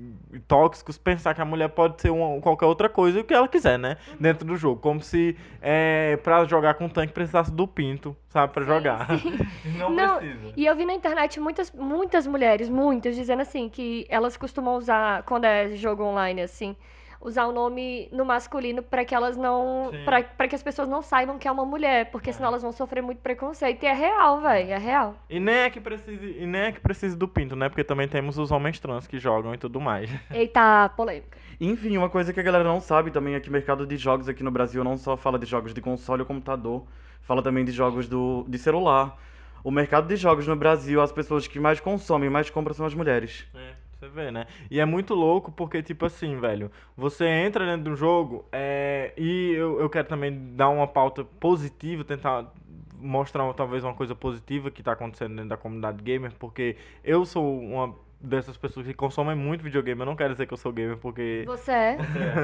[0.46, 3.76] tóxicos, pensar que a mulher pode ser uma, qualquer outra coisa o que ela quiser,
[3.78, 3.96] né?
[4.20, 4.80] Dentro do jogo.
[4.80, 8.52] Como se é, pra jogar com tanque precisasse do pinto, sabe?
[8.52, 9.08] Pra jogar.
[9.76, 10.52] Não, Não, precisa.
[10.56, 15.24] E eu vi na internet muitas, muitas mulheres, muitas, dizendo assim, que elas costumam usar,
[15.24, 16.76] quando é jogo online, assim,
[17.20, 19.90] usar o nome no masculino pra que elas não.
[20.36, 23.02] Pra que as pessoas não saibam que é uma mulher, porque senão elas vão sofrer
[23.02, 23.82] muito preconceito.
[23.82, 25.14] E é real, velho, é real.
[25.28, 27.68] E nem é que precise, e nem é que precise do pinto, né?
[27.68, 30.10] Porque também temos os homens trans que jogam e tudo mais.
[30.30, 31.36] Eita, polêmica.
[31.60, 34.28] Enfim, uma coisa que a galera não sabe também é que o mercado de jogos
[34.28, 36.86] aqui no Brasil não só fala de jogos de console ou computador,
[37.20, 39.18] fala também de jogos do, de celular.
[39.62, 42.94] O mercado de jogos no Brasil, as pessoas que mais consomem, mais compram são as
[42.94, 43.44] mulheres.
[43.54, 43.74] É,
[44.10, 44.46] vê, né?
[44.70, 49.52] E é muito louco porque, tipo assim, velho, você entra dentro do jogo é, e
[49.52, 52.52] eu, eu quero também dar uma pauta positiva, tentar
[53.00, 57.58] mostrar talvez uma coisa positiva que tá acontecendo dentro da comunidade gamer, porque eu sou
[57.58, 60.00] uma dessas pessoas que consomem muito videogame.
[60.00, 61.44] Eu não quero dizer que eu sou gamer porque.
[61.46, 61.98] Você é?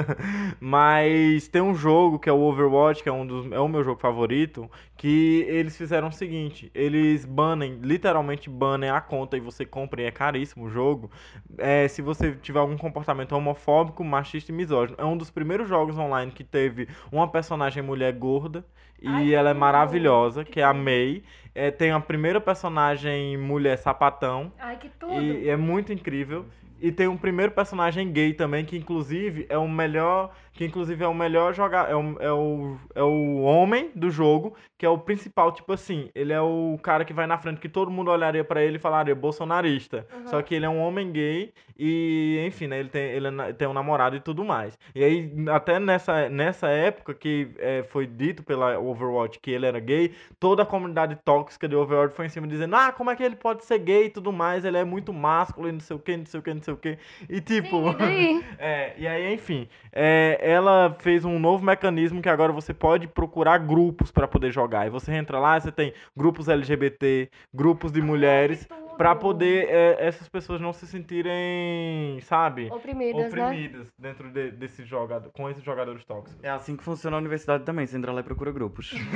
[0.58, 3.84] Mas tem um jogo que é o Overwatch, que é um dos é o meu
[3.84, 9.64] jogo favorito, que eles fizeram o seguinte, eles banem, literalmente banem a conta e você
[9.64, 11.10] compra e é caríssimo o jogo.
[11.58, 14.96] É, se você tiver algum comportamento homofóbico, machista e misógino.
[14.98, 18.64] É um dos primeiros jogos online que teve uma personagem mulher gorda
[19.00, 20.72] e Ai, ela é maravilhosa, que, Que é a!
[20.72, 21.22] May.
[21.54, 25.14] É, tem a primeira personagem mulher sapatão Ai, que tudo.
[25.14, 26.44] e é muito incrível.
[26.80, 30.34] E tem um primeiro personagem gay também, que inclusive é o melhor.
[30.56, 31.90] Que inclusive é o melhor jogar.
[31.90, 36.10] É o, é, o, é o homem do jogo, que é o principal, tipo assim,
[36.14, 38.80] ele é o cara que vai na frente, que todo mundo olharia pra ele e
[38.80, 40.06] falaria bolsonarista.
[40.12, 40.26] Uhum.
[40.28, 43.68] Só que ele é um homem gay e, enfim, né, ele tem, ele é tem
[43.68, 44.78] um namorado e tudo mais.
[44.94, 49.78] E aí, até nessa, nessa época que é, foi dito pela Overwatch que ele era
[49.78, 53.22] gay, toda a comunidade tóxica de Overwatch foi em cima dizendo, ah, como é que
[53.22, 55.98] ele pode ser gay e tudo mais, ele é muito másculo e não sei o
[55.98, 56.98] que, não sei o que, não sei o que.
[57.28, 57.92] E tipo.
[57.92, 58.46] Sim, e?
[58.58, 63.58] É, e aí, enfim, é, ela fez um novo mecanismo que agora você pode procurar
[63.58, 64.86] grupos pra poder jogar.
[64.86, 70.28] E você entra lá, você tem grupos LGBT, grupos de mulheres, pra poder é, essas
[70.28, 73.46] pessoas não se sentirem, sabe, Oprimidas, né?
[73.46, 76.42] oprimidas dentro de, desse jogador, com esses jogadores tóxicos.
[76.42, 77.86] É assim que funciona a universidade também.
[77.86, 78.92] Você entra lá e procura grupos.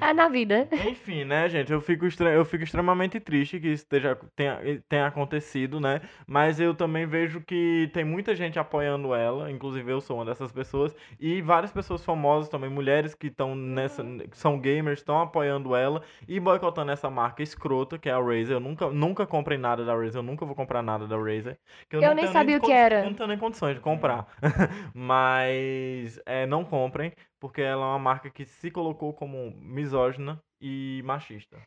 [0.00, 0.68] É na vida.
[0.86, 5.80] Enfim, né, gente, eu fico, eu fico extremamente triste que isso esteja, tenha, tenha acontecido,
[5.80, 6.00] né?
[6.26, 10.52] Mas eu também vejo que tem muita gente apoiando ela, inclusive eu sou uma dessas
[10.52, 15.74] pessoas, e várias pessoas famosas também, mulheres que estão nessa, que são gamers, estão apoiando
[15.74, 18.60] ela e boicotando essa marca escrota, que é a Razer.
[18.64, 21.58] Eu nunca, nunca comprei nada da Razer, eu nunca vou comprar nada da Razer.
[21.88, 23.04] que Eu não nem sabia o que era.
[23.04, 24.26] Eu não tenho nem condições de comprar.
[24.94, 31.02] Mas é, não comprem, porque ela é uma marca que se colocou como misógina e
[31.04, 31.60] machista.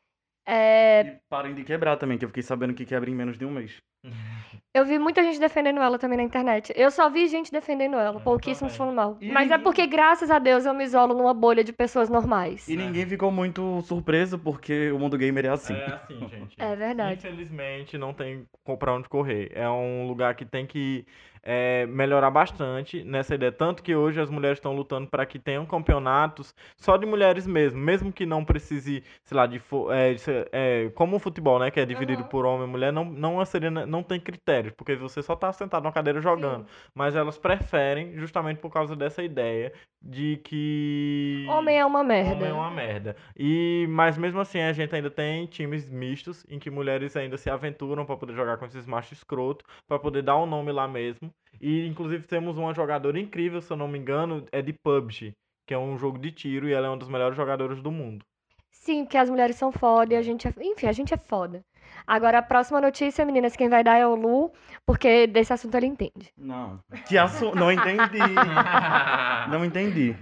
[0.45, 3.45] É, E parem de quebrar também, que eu fiquei sabendo que quebra em menos de
[3.45, 3.81] um mês.
[4.73, 6.71] eu vi muita gente defendendo ela também na internet.
[6.75, 9.17] Eu só vi gente defendendo ela, Eu pouquíssimos falando mal.
[9.19, 12.10] E Mas é ninguém- porque, graças a Deus, eu me isolo numa bolha de pessoas
[12.10, 12.67] normais.
[12.67, 15.73] E ninguém ficou muito surpreso, porque o mundo gamer é assim.
[15.73, 16.55] É assim, gente.
[16.60, 17.13] É verdade.
[17.19, 18.45] Infelizmente, não tem
[18.79, 19.51] pra onde correr.
[19.53, 21.05] É um lugar que tem que
[21.49, 23.53] é, melhorar bastante nessa ideia.
[23.53, 27.79] Tanto que hoje as mulheres estão lutando para que tenham campeonatos só de mulheres mesmo.
[27.79, 29.62] Mesmo que não precise, sei lá, de.
[29.91, 30.15] É,
[30.51, 31.71] é, como o futebol, né?
[31.71, 32.27] Que é dividido Uhum.
[32.27, 34.73] por homem e mulher, não, não, seria, não tem critérios.
[34.75, 36.65] Porque você só tá sentado numa cadeira jogando.
[36.93, 41.45] Mas elas preferem, justamente por causa dessa ideia de que.
[41.49, 42.36] Homem é uma merda.
[42.36, 43.15] Homem é uma merda.
[43.38, 47.49] E, mas mesmo assim, a gente ainda tem times mistos em que mulheres ainda se
[47.49, 51.31] aventuram pra poder jogar com esses machos escroto, pra poder dar o nome lá mesmo.
[51.60, 55.34] E inclusive temos uma jogadora incrível, se eu não me engano, é de PUBG,
[55.65, 58.23] que é um jogo de tiro e ela é uma das melhores jogadoras do mundo.
[58.71, 60.54] Sim, porque as mulheres são foda e a gente é...
[60.62, 61.62] Enfim, a gente é foda.
[62.06, 64.52] Agora, a próxima notícia, meninas, quem vai dar é o Lu,
[64.86, 66.32] porque desse assunto ele entende.
[66.38, 66.80] Não.
[67.08, 67.56] Que assunto.
[67.56, 68.19] Não entendi.
[69.50, 70.15] Não entendi.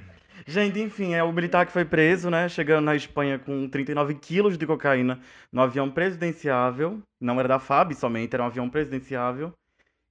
[0.48, 2.48] Gente, enfim, é o militar que foi preso, né?
[2.48, 5.20] Chegando na Espanha com 39 quilos de cocaína
[5.52, 7.02] no avião presidenciável.
[7.20, 9.52] Não era da FAB somente, era um avião presidenciável.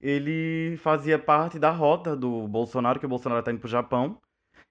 [0.04, 4.18] Ele fazia parte da rota do Bolsonaro, que o Bolsonaro tá indo pro Japão.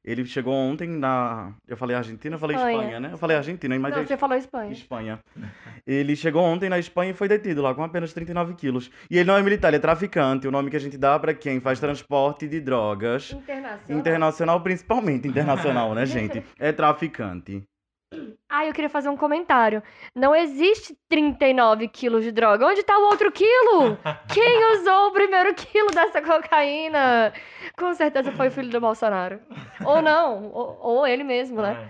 [0.05, 1.55] Ele chegou ontem na.
[1.67, 2.77] Eu falei Argentina, eu falei Espanha.
[2.77, 3.09] Espanha, né?
[3.13, 4.71] Eu falei Argentina, mas Não, é você falou Espanha.
[4.71, 5.19] Espanha.
[5.87, 8.91] Ele chegou ontem na Espanha e foi detido lá com apenas 39 quilos.
[9.09, 10.47] E ele não é militar, ele é traficante.
[10.47, 13.31] O nome que a gente dá pra quem faz transporte de drogas.
[13.31, 13.99] Internacional.
[13.99, 16.43] Internacional, principalmente internacional, né, gente?
[16.59, 17.63] É traficante.
[18.49, 19.81] Ah, eu queria fazer um comentário.
[20.15, 22.67] Não existe 39 quilos de droga.
[22.67, 23.97] Onde tá o outro quilo?
[24.31, 27.33] Quem usou o primeiro quilo dessa cocaína?
[27.77, 29.39] Com certeza foi o filho do Bolsonaro.
[29.85, 31.89] Ou não, ou, ou ele mesmo, né?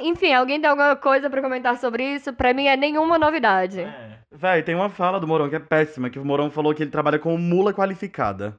[0.00, 2.32] Enfim, alguém tem alguma coisa pra comentar sobre isso?
[2.32, 3.80] Pra mim é nenhuma novidade.
[3.80, 3.84] É.
[3.84, 4.18] é.
[4.30, 6.90] Véi, tem uma fala do Mourão que é péssima, que o Mourão falou que ele
[6.90, 8.54] trabalha como mula qualificada.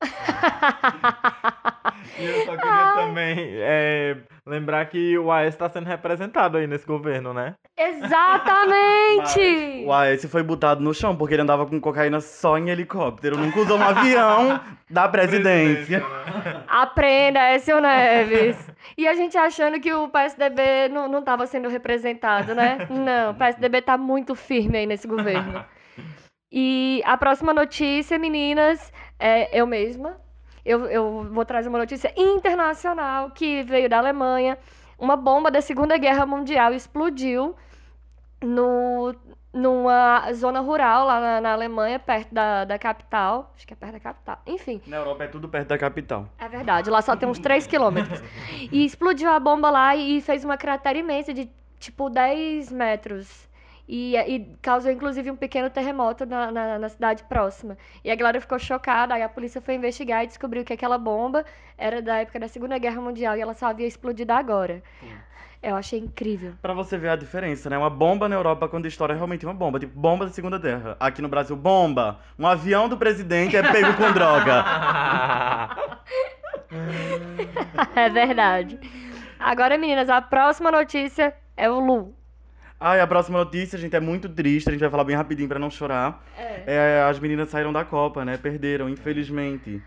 [2.18, 6.84] E eu só queria também é, lembrar que o AES está sendo representado aí nesse
[6.84, 7.54] governo, né?
[7.76, 9.84] Exatamente!
[9.86, 13.38] O AS foi botado no chão porque ele andava com cocaína só em helicóptero.
[13.38, 16.00] Nunca usou um avião da presidência.
[16.00, 16.64] né?
[16.66, 18.56] Aprenda, Écio Neves.
[18.96, 22.88] E a gente achando que o PSDB não, não tava sendo representado, né?
[22.90, 25.64] Não, o PSDB tá muito firme aí nesse governo.
[26.50, 30.16] E a próxima notícia, meninas, é eu mesma.
[30.64, 34.58] Eu, eu vou trazer uma notícia internacional que veio da Alemanha.
[34.98, 37.56] Uma bomba da Segunda Guerra Mundial explodiu
[38.42, 39.14] no,
[39.52, 43.52] numa zona rural lá na, na Alemanha, perto da, da capital.
[43.56, 44.42] Acho que é perto da capital.
[44.46, 44.80] Enfim.
[44.86, 46.28] Na Europa é tudo perto da capital.
[46.38, 48.20] É verdade, lá só tem uns 3 quilômetros.
[48.70, 53.47] E explodiu a bomba lá e fez uma cratera imensa de tipo 10 metros.
[53.88, 57.78] E, e causou inclusive um pequeno terremoto na, na, na cidade próxima.
[58.04, 61.42] E a galera ficou chocada, aí a polícia foi investigar e descobriu que aquela bomba
[61.78, 64.82] era da época da Segunda Guerra Mundial e ela só havia explodido agora.
[65.62, 66.54] Eu achei incrível.
[66.62, 67.76] Pra você ver a diferença, né?
[67.76, 69.80] Uma bomba na Europa quando estoura é realmente uma bomba.
[69.80, 70.96] Tipo, bomba da Segunda Guerra.
[71.00, 72.20] Aqui no Brasil, bomba.
[72.38, 74.64] Um avião do presidente é pego com droga.
[77.96, 78.78] é verdade.
[79.38, 82.14] Agora, meninas, a próxima notícia é o Lu.
[82.80, 85.48] Ah, e a próxima notícia, gente, é muito triste, a gente vai falar bem rapidinho
[85.48, 86.24] pra não chorar.
[86.38, 86.62] É.
[86.66, 88.36] É, as meninas saíram da Copa, né?
[88.36, 89.82] Perderam, infelizmente.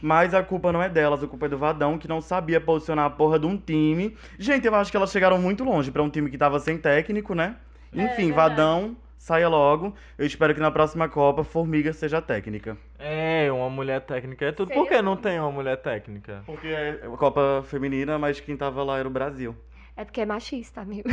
[0.00, 3.06] Mas a culpa não é delas, a culpa é do Vadão, que não sabia posicionar
[3.06, 4.16] a porra de um time.
[4.38, 7.34] Gente, eu acho que elas chegaram muito longe pra um time que tava sem técnico,
[7.34, 7.56] né?
[7.92, 8.32] Enfim, verdade.
[8.32, 9.94] Vadão, saia logo.
[10.18, 12.76] Eu espero que na próxima Copa Formiga seja técnica.
[12.98, 14.68] É, uma mulher técnica é tudo.
[14.68, 16.42] Seria Por que não tem uma mulher técnica?
[16.44, 19.54] Porque é uma Copa feminina, mas quem tava lá era o Brasil.
[19.96, 21.08] É porque é machista, amigo.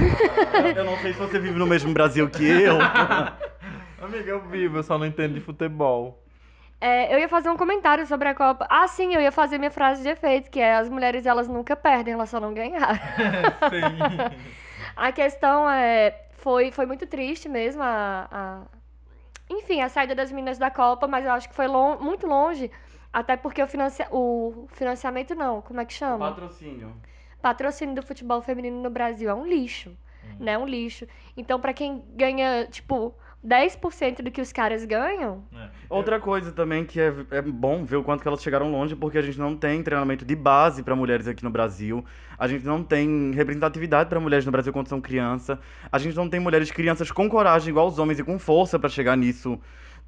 [0.75, 2.77] Eu não sei se você vive no mesmo Brasil que eu.
[4.01, 6.19] Amiga, eu vivo, eu só não entendo de futebol.
[6.79, 8.65] É, eu ia fazer um comentário sobre a Copa.
[8.67, 11.75] Ah, sim, eu ia fazer minha frase de efeito, que é as mulheres elas nunca
[11.75, 12.99] perdem, elas só não ganharam.
[13.69, 14.39] Sim.
[14.95, 16.15] A questão é.
[16.33, 18.61] Foi, foi muito triste mesmo a, a-
[19.47, 22.71] Enfim, a saída das meninas da Copa, mas eu acho que foi lon- muito longe.
[23.13, 24.07] Até porque o, financia...
[24.11, 26.29] o financiamento não, como é que chama?
[26.29, 26.95] Patrocínio.
[27.41, 29.91] Patrocínio do futebol feminino no Brasil é um lixo,
[30.39, 30.57] né?
[30.57, 31.07] Um lixo.
[31.35, 33.13] Então, pra quem ganha, tipo,
[33.45, 35.43] 10% do que os caras ganham,
[35.89, 39.17] Outra coisa também que é, é bom ver o quanto que elas chegaram longe, porque
[39.17, 42.05] a gente não tem treinamento de base para mulheres aqui no Brasil.
[42.37, 45.59] A gente não tem representatividade para mulheres no Brasil quando são criança.
[45.91, 48.89] A gente não tem mulheres crianças com coragem igual os homens e com força para
[48.89, 49.59] chegar nisso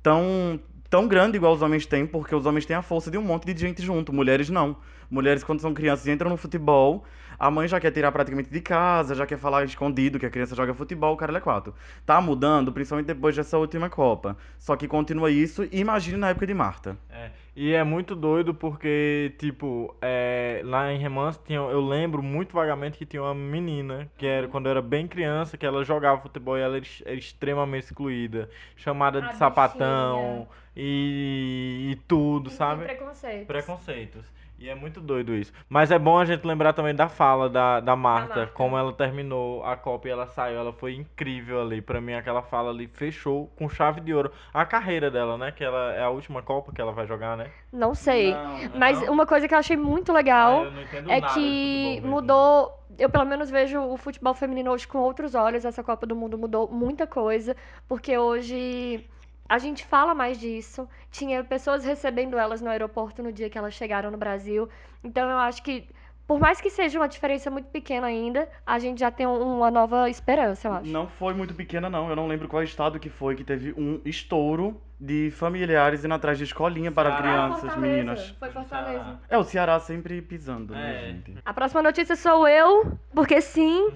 [0.01, 3.23] tão tão grande igual os homens têm, porque os homens têm a força de um
[3.23, 4.77] monte de gente junto, mulheres não.
[5.09, 7.03] Mulheres quando são crianças entram no futebol,
[7.37, 10.55] a mãe já quer tirar praticamente de casa, já quer falar escondido que a criança
[10.55, 11.73] joga futebol, o cara é quatro.
[12.05, 14.37] Tá mudando, principalmente depois dessa última Copa.
[14.59, 16.97] Só que continua isso, e imagine na época de Marta.
[17.09, 22.53] É, e é muito doido porque, tipo, é, lá em Remanso tinha, eu lembro muito
[22.53, 26.19] vagamente que tinha uma menina, que era quando eu era bem criança, que ela jogava
[26.21, 32.85] futebol e ela era, era extremamente excluída, chamada de A sapatão e, e tudo, sabe?
[32.85, 33.45] preconceito.
[33.45, 34.25] Preconceitos.
[34.63, 35.51] E é muito doido isso.
[35.67, 38.53] Mas é bom a gente lembrar também da fala da, da Marta, Marta.
[38.53, 40.57] como ela terminou a Copa e ela saiu.
[40.57, 41.81] Ela foi incrível ali.
[41.81, 45.51] Pra mim, aquela fala ali fechou com chave de ouro a carreira dela, né?
[45.51, 47.51] Que ela é a última Copa que ela vai jogar, né?
[47.73, 48.33] Não sei.
[48.33, 49.11] Não, Mas não?
[49.11, 52.79] uma coisa que eu achei muito legal Ah, é que mudou.
[52.97, 55.65] Eu pelo menos vejo o futebol feminino hoje com outros olhos.
[55.65, 57.53] Essa Copa do Mundo mudou muita coisa,
[57.85, 59.05] porque hoje
[59.47, 60.87] a gente fala mais disso.
[61.11, 64.67] Tinha pessoas recebendo elas no aeroporto no dia que elas chegaram no Brasil.
[65.03, 65.87] Então eu acho que,
[66.25, 69.69] por mais que seja uma diferença muito pequena ainda, a gente já tem um- uma
[69.69, 70.89] nova esperança, eu acho.
[70.89, 72.09] Não foi muito pequena, não.
[72.09, 76.37] Eu não lembro qual estado que foi que teve um estouro de familiares indo atrás
[76.37, 77.21] de escolinha para Ceará.
[77.51, 78.29] crianças, meninas.
[78.39, 79.19] Foi Fortaleza.
[79.29, 81.07] É, o Ceará sempre pisando, né, É.
[81.11, 81.35] gente?
[81.45, 83.89] A próxima notícia sou eu, porque sim.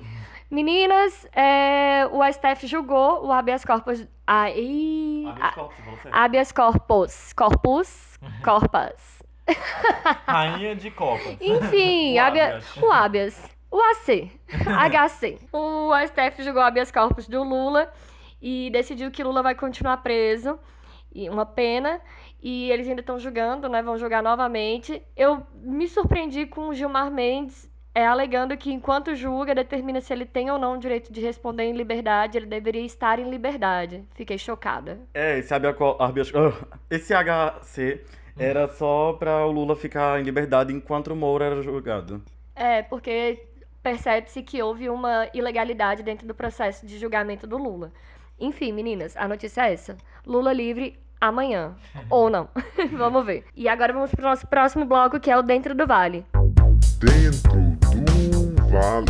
[0.50, 4.08] Meninas, é, o STF julgou o habeas corpus.
[4.26, 5.26] Aí.
[5.28, 6.10] Habeas corpus, você.
[6.12, 7.34] Habeas corpus.
[7.34, 8.20] Corpus?
[8.44, 9.18] Corpus.
[10.26, 11.38] Rainha de Copa.
[11.40, 12.78] Enfim, O habea- habeas.
[12.78, 13.58] o habeas.
[13.72, 14.32] O AC.
[14.50, 15.40] HC.
[15.54, 17.92] O STF julgou o habeas corpus do Lula
[18.42, 20.58] e decidiu que Lula vai continuar preso.
[21.14, 22.00] E uma pena.
[22.42, 23.82] E eles ainda estão julgando, né?
[23.82, 25.02] Vão julgar novamente.
[25.16, 30.24] Eu me surpreendi com o Gilmar Mendes é, alegando que enquanto julga, determina se ele
[30.24, 34.04] tem ou não o direito de responder em liberdade, ele deveria estar em liberdade.
[34.14, 35.00] Fiquei chocada.
[35.16, 36.32] É, esse, habea- habeas-
[36.92, 38.04] esse HC
[38.38, 42.22] era só pra o Lula ficar em liberdade enquanto o Moura era julgado.
[42.56, 43.48] É, porque
[43.82, 47.92] percebe-se que houve uma ilegalidade dentro do processo de julgamento do Lula.
[48.40, 49.98] Enfim, meninas, a notícia é essa.
[50.24, 51.76] Lula livre amanhã.
[52.12, 52.48] Ou não.
[52.96, 53.44] vamos ver.
[53.56, 56.24] E agora vamos pro nosso próximo bloco, que é o Dentro do Vale.
[57.00, 59.06] Dentro do vale.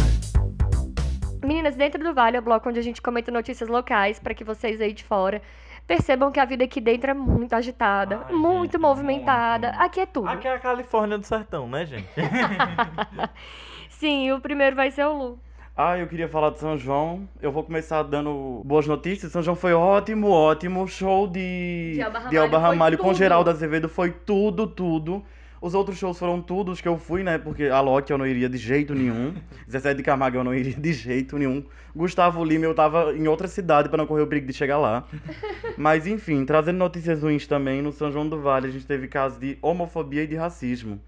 [1.43, 4.43] Meninas, Dentro do Vale é o bloco onde a gente comenta notícias locais para que
[4.43, 5.41] vocês aí de fora
[5.87, 9.69] percebam que a vida aqui dentro é muito agitada, Ai, muito gente, movimentada.
[9.69, 9.81] muito.
[9.81, 10.27] Aqui é tudo.
[10.27, 12.07] Aqui é a Califórnia do Sertão, né, gente?
[13.89, 15.39] Sim, o primeiro vai ser o Lu.
[15.75, 17.29] Ah, eu queria falar de São João.
[17.41, 19.31] Eu vou começar dando boas notícias.
[19.31, 20.83] São João foi ótimo, ótimo.
[20.83, 23.17] O show de, De Elba de Elba Ramalho foi Ramalho com tudo.
[23.17, 25.23] Geraldo Azevedo foi tudo, tudo.
[25.59, 27.37] Os outros shows foram tudo os que eu fui, né?
[27.37, 29.33] Porque a Loki eu não iria de jeito nenhum.
[29.69, 31.63] Zezé de Camargo eu não iria de jeito nenhum.
[31.95, 35.05] Gustavo Lima eu tava em outra cidade pra não correr o perigo de chegar lá.
[35.77, 39.39] Mas enfim, trazendo notícias ruins também, no São João do Vale a gente teve casos
[39.39, 41.01] de homofobia e de racismo.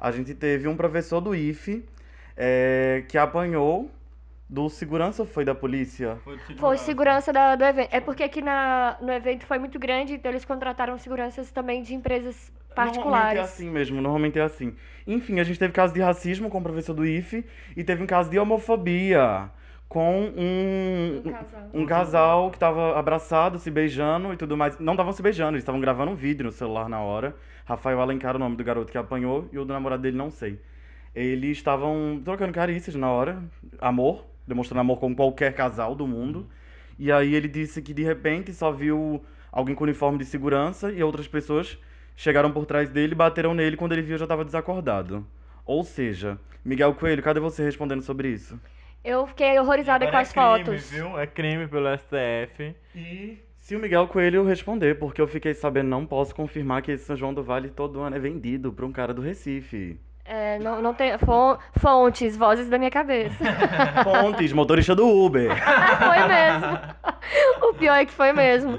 [0.00, 1.84] A gente teve um professor do IFE
[2.36, 3.90] é, que apanhou
[4.48, 6.18] do segurança ou foi da polícia?
[6.58, 7.88] Foi segurança da- do evento.
[7.92, 11.94] É porque aqui na, no evento foi muito grande, então eles contrataram seguranças também de
[11.94, 13.40] empresas Normalmente é particulares.
[13.40, 14.74] assim mesmo, normalmente é assim.
[15.06, 17.44] Enfim, a gente teve caso de racismo com o professor do IFE
[17.76, 19.50] e teve um caso de homofobia
[19.88, 21.70] com um, Um casal.
[21.74, 24.78] um casal que tava abraçado, se beijando e tudo mais.
[24.78, 27.36] Não estavam se beijando, eles estavam gravando um vídeo no celular na hora.
[27.66, 30.58] Rafael Alencar, o nome do garoto que apanhou, e o do namorado dele não sei.
[31.14, 33.42] Eles estavam trocando carícias na hora,
[33.80, 36.48] amor, demonstrando amor com qualquer casal do mundo.
[36.98, 41.02] E aí ele disse que de repente só viu alguém com uniforme de segurança e
[41.02, 41.78] outras pessoas
[42.16, 45.26] chegaram por trás dele e bateram nele quando ele viu já estava desacordado.
[45.64, 48.58] Ou seja, Miguel Coelho, cadê você respondendo sobre isso?
[49.04, 50.90] Eu fiquei horrorizada com as é crime, fotos.
[50.90, 51.18] viu?
[51.18, 52.74] É crime pelo STF.
[52.94, 57.04] E se o Miguel Coelho responder, porque eu fiquei sabendo, não posso confirmar que esse
[57.04, 59.98] São João do Vale todo ano é vendido pra um cara do Recife.
[60.24, 61.18] É, não, não tem.
[61.18, 63.36] fon- Fontes, vozes da minha cabeça.
[64.04, 65.50] Pontes, motorista do Uber.
[65.98, 66.78] foi mesmo.
[67.68, 68.78] O pior é que foi mesmo.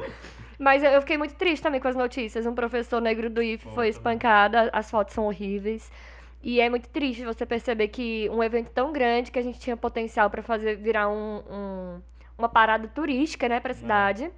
[0.63, 2.45] Mas eu fiquei muito triste também com as notícias.
[2.45, 5.91] Um professor negro do IF foi espancado, as fotos são horríveis.
[6.41, 9.75] E é muito triste você perceber que um evento tão grande que a gente tinha
[9.75, 12.01] potencial pra fazer virar um, um-
[12.37, 14.31] uma parada turística, né, pra cidade.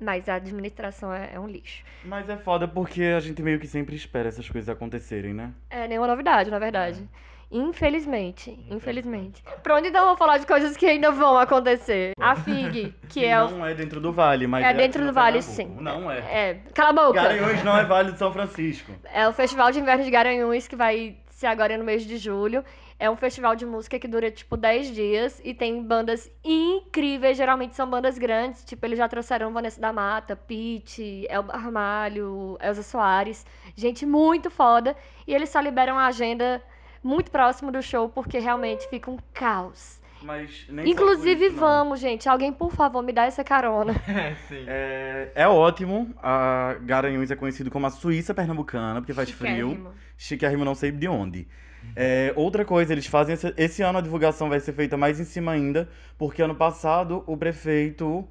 [0.00, 1.84] Mas a administração é, é um lixo.
[2.04, 5.52] Mas é foda porque a gente meio que sempre espera essas coisas acontecerem, né?
[5.70, 7.06] É nenhuma novidade, na verdade.
[7.52, 9.44] Infelizmente, infelizmente.
[9.62, 12.12] Pra onde então eu vou falar de coisas que ainda vão acontecer?
[12.18, 13.50] A FIG, que é o.
[13.50, 15.76] Não é dentro do Vale, mas É aqui dentro do Vale, sim.
[15.78, 16.18] Não é.
[16.18, 17.22] É, cala a boca!
[17.22, 18.90] Garanhuns não é Vale de São Francisco.
[19.12, 22.64] É o Festival de Inverno de Garanhuns, que vai ser agora no mês de julho.
[22.98, 27.36] É um festival de música que dura, tipo, 10 dias e tem bandas incríveis.
[27.36, 28.64] Geralmente são bandas grandes.
[28.64, 33.44] Tipo, eles já trouxeram Vanessa da Mata, Pete, Elba Armalho, Elza Soares.
[33.76, 34.96] Gente muito foda.
[35.26, 36.62] E eles só liberam a agenda
[37.02, 40.00] muito próximo do show, porque realmente fica um caos.
[40.22, 42.28] Mas nem Inclusive, isso, vamos, gente.
[42.28, 43.92] Alguém, por favor, me dá essa carona.
[44.06, 44.64] É, sim.
[44.68, 46.14] É, é ótimo.
[46.22, 49.70] A Garanhuns é conhecido como a Suíça pernambucana, porque faz frio.
[49.70, 49.90] Chiquérrimo.
[50.16, 51.48] Chiquérrimo não sei de onde.
[51.96, 53.34] É, outra coisa, eles fazem.
[53.34, 57.24] Esse, esse ano a divulgação vai ser feita mais em cima ainda, porque ano passado
[57.26, 58.26] o prefeito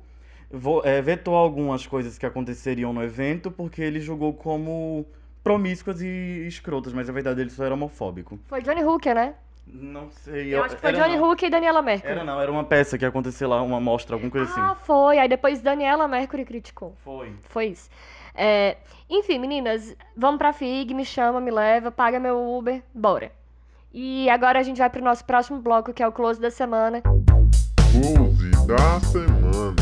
[0.49, 5.05] vo- é, vetou algumas coisas que aconteceriam no evento, porque ele julgou como
[5.43, 8.39] promíscuas e escrotas, mas na verdade ele só era homofóbico.
[8.47, 9.33] Foi Johnny Hooker, né?
[9.67, 10.53] Não sei.
[10.53, 11.29] Eu acho que foi Johnny não.
[11.29, 12.11] Hooker e Daniela Mercury.
[12.11, 14.81] Era não, era uma peça que ia acontecer lá, uma mostra, alguma coisa Ah, assim.
[14.85, 15.17] foi.
[15.19, 16.95] Aí depois Daniela Mercury criticou.
[17.03, 17.31] Foi.
[17.49, 17.89] Foi isso.
[18.33, 18.77] É,
[19.09, 23.31] enfim, meninas, vamos pra FIG, me chama, me leva, paga meu Uber, bora.
[23.93, 27.01] E agora a gente vai pro nosso próximo bloco, que é o Close da Semana,
[27.01, 29.75] Close da semana.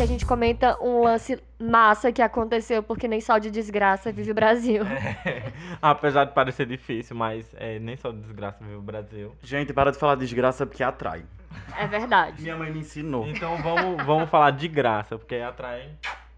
[0.00, 4.30] Que a gente comenta um lance massa que aconteceu, porque nem só de desgraça vive
[4.30, 4.82] o Brasil.
[5.82, 9.34] Apesar de parecer difícil, mas é, nem só desgraça vive o Brasil.
[9.42, 11.22] Gente, para de falar desgraça porque atrai.
[11.78, 12.40] É verdade.
[12.40, 13.26] Minha mãe me ensinou.
[13.26, 15.90] Então vamos, vamos falar de graça, porque atrai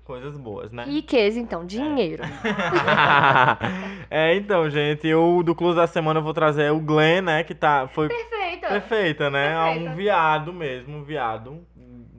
[0.05, 0.85] coisas boas, né?
[0.85, 2.25] Riqueza, então, dinheiro.
[4.11, 7.45] é, então, gente, o do Close da semana eu vou trazer o Glenn, né?
[7.45, 8.69] Que tá, foi Perfeita.
[8.69, 9.55] perfeita, né?
[9.55, 9.91] Perfeita.
[9.91, 11.65] Um viado mesmo, um viado.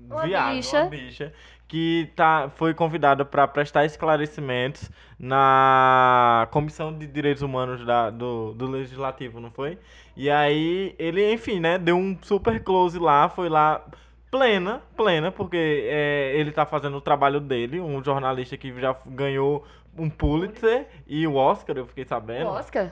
[0.09, 0.77] Um Uma viado, bicha.
[0.77, 1.33] uma bicha.
[1.67, 8.67] Que tá, foi convidada para prestar esclarecimentos na Comissão de Direitos Humanos da- do, do
[8.67, 9.79] Legislativo, não foi?
[10.15, 11.77] E aí, ele, enfim, né?
[11.79, 13.83] Deu um super close lá, foi lá
[14.29, 15.57] plena, plena, porque
[15.89, 19.65] é, ele tá fazendo o trabalho dele, um jornalista que já ganhou
[19.97, 22.47] um Pulitzer e o Oscar, eu fiquei O sabendo.
[22.47, 22.91] Oscar.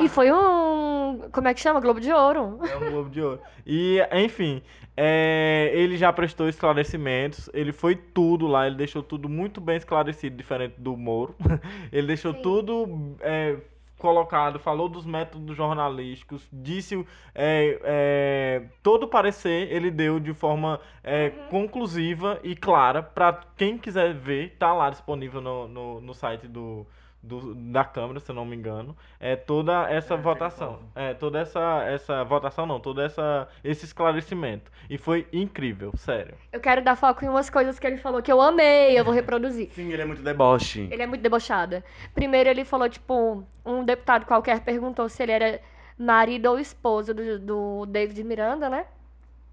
[0.00, 1.28] E foi um.
[1.32, 1.80] Como é que chama?
[1.80, 2.58] Globo de Ouro.
[2.66, 3.40] É um Globo de Ouro.
[3.66, 4.62] E, enfim,
[4.96, 10.36] é, ele já prestou esclarecimentos, ele foi tudo lá, ele deixou tudo muito bem esclarecido,
[10.36, 11.34] diferente do Moro.
[11.90, 12.42] Ele deixou Sim.
[12.42, 13.56] tudo é,
[14.02, 20.80] colocado, falou dos métodos jornalísticos, disse é, é, todo o parecer ele deu de forma
[21.04, 26.48] é, conclusiva e clara para quem quiser ver, tá lá disponível no, no, no site
[26.48, 26.84] do,
[27.22, 31.38] do- da Câmara, se eu não me engano, é toda essa É, votação, é toda
[31.38, 36.34] essa essa votação não, todo essa esse esclarecimento e foi incrível, sério.
[36.52, 39.14] Eu quero dar foco em umas coisas que ele falou que eu amei, eu vou
[39.14, 39.70] reproduzir.
[39.70, 40.88] Sim, ele é muito deboche.
[40.90, 41.84] Ele é muito debochada.
[42.14, 45.60] Primeiro ele falou, tipo, um deputado qualquer perguntou se ele era
[45.98, 48.84] marido ou esposo do, do David Miranda, né?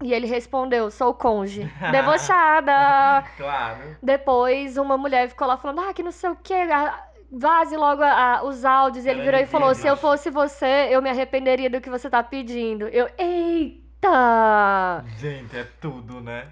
[0.02, 1.70] E ele respondeu, sou cônjuge.
[1.92, 3.22] Debochada!
[3.36, 3.96] Claro.
[4.02, 6.54] Depois uma mulher ficou lá falando, ah, que não sei o que,
[7.30, 9.04] vaze logo a- a- os áudios.
[9.04, 11.90] E ele Ela virou e falou, se eu fosse você, eu me arrependeria do que
[11.90, 12.88] você tá pedindo.
[12.88, 15.04] Eu, eita!
[15.18, 16.48] Gente, é tudo, né?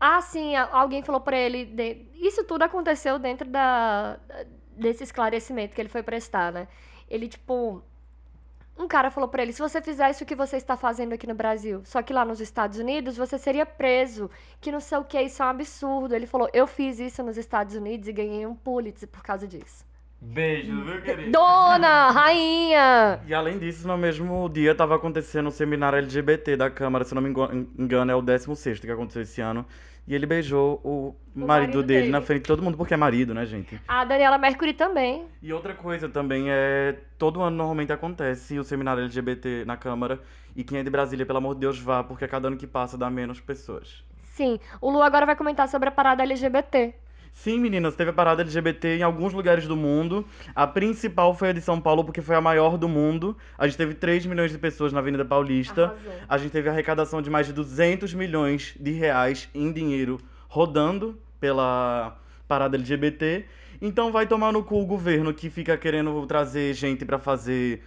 [0.00, 1.64] Ah, sim, alguém falou pra ele.
[1.64, 4.18] de- Isso tudo aconteceu dentro da
[4.76, 6.66] desse esclarecimento que ele foi prestar, né?
[7.08, 7.82] Ele, tipo.
[8.76, 11.34] Um cara falou pra ele: se você fizesse o que você está fazendo aqui no
[11.34, 14.30] Brasil, só que lá nos Estados Unidos, você seria preso.
[14.60, 16.14] Que não sei o que, isso é um absurdo.
[16.14, 19.84] Ele falou: eu fiz isso nos Estados Unidos e ganhei um Pulitzer por causa disso.
[20.24, 21.32] Beijo, viu, querido?
[21.32, 23.20] Dona, rainha!
[23.26, 27.20] E além disso, no mesmo dia tava acontecendo o seminário LGBT da Câmara, se não
[27.20, 29.66] me engano, é o 16 que aconteceu esse ano.
[30.06, 32.12] E ele beijou o, O marido, marido dele, dele.
[32.12, 33.80] na frente de todo mundo, porque é marido, né, gente?
[33.86, 35.26] A Daniela Mercury também.
[35.42, 36.96] E outra coisa também é.
[37.18, 40.20] Todo ano normalmente acontece o seminário LGBT na Câmara.
[40.54, 42.66] E quem é de Brasília, pelo amor de Deus, vá, porque a cada ano que
[42.66, 44.04] passa dá menos pessoas.
[44.34, 44.58] Sim.
[44.80, 46.94] O Lu agora vai comentar sobre a parada LGBT.
[47.32, 50.24] Sim, meninas, teve a parada LGBT em alguns lugares do mundo.
[50.54, 53.36] A principal foi a de São Paulo, porque foi a maior do mundo.
[53.58, 55.86] A gente teve 3 milhões de pessoas na Avenida Paulista.
[55.86, 56.12] Arrasou.
[56.28, 62.16] A gente teve arrecadação de mais de 200 milhões de reais em dinheiro rodando pela
[62.46, 63.44] parada LGBT.
[63.80, 67.82] Então vai tomar no cu o governo que fica querendo trazer gente pra fazer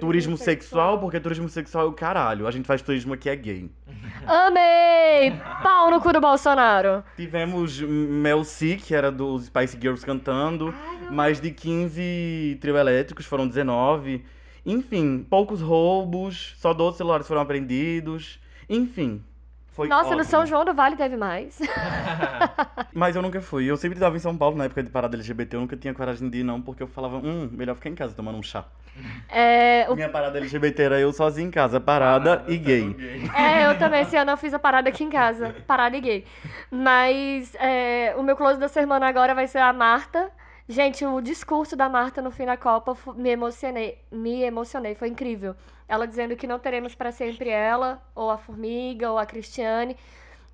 [0.00, 2.46] turismo, sexual, porque turismo sexual é o caralho.
[2.46, 3.70] A gente faz turismo aqui é gay.
[4.26, 5.32] Amei!
[5.62, 7.02] Pau no cu do Bolsonaro.
[7.16, 10.74] Tivemos Mel C, que era dos Spice Girls cantando.
[11.10, 14.24] Mais de 15 trio elétricos, foram 19.
[14.64, 18.40] Enfim, poucos roubos, só 12 celulares foram apreendidos.
[18.68, 19.22] Enfim,
[19.76, 20.24] foi Nossa, no ótimo.
[20.24, 21.58] São João do Vale teve mais.
[22.94, 23.66] Mas eu nunca fui.
[23.66, 25.56] Eu sempre estava em São Paulo na época de parada LGBT.
[25.56, 28.14] Eu nunca tinha coragem de ir, não, porque eu falava, hum, melhor ficar em casa
[28.14, 28.64] tomando um chá.
[29.28, 32.96] É, o- Minha parada LGBT era eu sozinho em casa, parada e gay.
[33.36, 35.54] é, eu também esse ano eu fiz a parada aqui em casa.
[35.66, 36.24] Parada e gay.
[36.70, 40.30] Mas é, o meu close da semana agora vai ser a Marta.
[40.68, 44.02] Gente, o discurso da Marta no fim da Copa me emocionei.
[44.10, 45.54] Me emocionei, foi incrível.
[45.88, 49.96] Ela dizendo que não teremos para sempre ela, ou a Formiga, ou a Cristiane.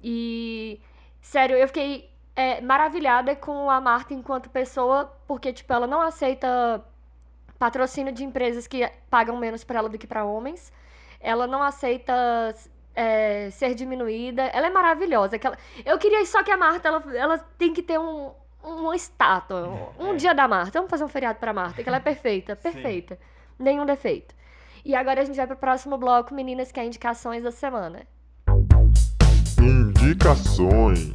[0.03, 0.79] E,
[1.23, 6.85] sério, eu fiquei é, maravilhada com a Marta enquanto pessoa, porque, tipo, ela não aceita
[7.59, 10.71] patrocínio de empresas que pagam menos para ela do que para homens.
[11.21, 12.55] Ela não aceita
[12.95, 14.43] é, ser diminuída.
[14.43, 15.37] Ela é maravilhosa.
[15.37, 15.57] Aquela...
[15.85, 18.33] Eu queria só que a Marta, ela, ela tem que ter um,
[18.63, 19.93] uma estátua.
[19.99, 20.17] Um É.
[20.17, 20.79] dia da Marta.
[20.79, 22.55] Vamos fazer um feriado pra Marta, que ela é perfeita.
[22.63, 23.19] Perfeita.
[23.59, 24.35] Nenhum defeito.
[24.85, 28.01] E agora a gente vai pro próximo bloco, meninas, que é indicações da semana.
[30.01, 31.13] Indicações.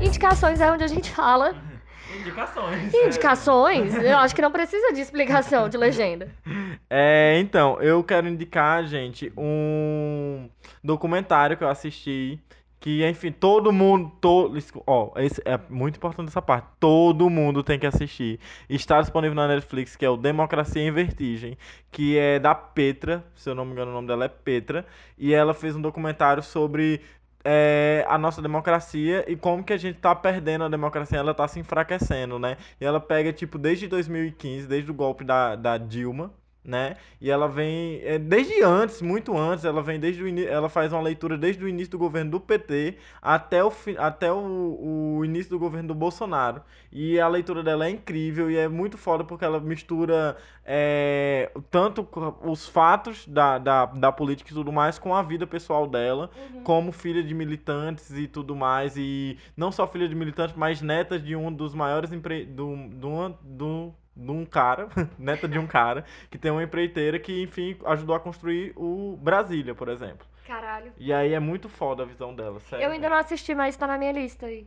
[0.00, 1.54] Indicações é onde a gente fala.
[2.20, 2.92] Indicações.
[2.92, 3.94] Indicações?
[3.94, 6.28] Eu acho que não precisa de explicação de legenda.
[6.94, 10.46] É, então, eu quero indicar, gente, um
[10.84, 12.38] documentário que eu assisti.
[12.82, 14.10] Que, enfim, todo mundo.
[14.20, 14.52] To,
[14.88, 16.66] ó, esse é muito importante essa parte.
[16.80, 18.40] Todo mundo tem que assistir.
[18.68, 21.56] Está disponível na Netflix, que é o Democracia em Vertigem.
[21.92, 23.24] Que é da Petra.
[23.36, 24.84] Se eu não me engano, o nome dela é Petra.
[25.16, 27.00] E ela fez um documentário sobre
[27.44, 31.46] é, a nossa democracia e como que a gente tá perdendo a democracia, ela tá
[31.46, 32.56] se enfraquecendo, né?
[32.80, 36.32] E ela pega, tipo, desde 2015, desde o golpe da, da Dilma,
[36.64, 36.96] né?
[37.20, 41.02] E ela vem, é, desde antes, muito antes, ela vem desde o ela faz uma
[41.02, 45.58] leitura desde o início do governo do PT até o, até o, o início do
[45.58, 46.62] governo do Bolsonaro.
[46.92, 52.06] E a leitura dela é incrível e é muito foda porque ela mistura é, tanto
[52.42, 56.30] os fatos da, da, da política e tudo mais com a vida pessoal dela
[56.62, 61.18] como filha de militantes e tudo mais, e não só filha de militantes, mas neta
[61.18, 62.44] de um dos maiores empre...
[62.44, 64.88] do, do, do, de um cara,
[65.18, 69.74] neta de um cara, que tem uma empreiteira que, enfim, ajudou a construir o Brasília,
[69.74, 70.26] por exemplo.
[70.46, 70.92] Caralho.
[70.98, 72.84] E aí é muito foda a visão dela, sério.
[72.84, 74.66] Eu ainda não assisti, mas tá na minha lista aí.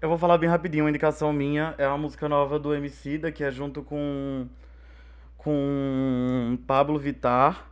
[0.00, 3.42] Eu vou falar bem rapidinho, uma indicação minha é uma música nova do Emicida, que
[3.42, 4.46] é junto com
[5.38, 7.70] com Pablo Vittar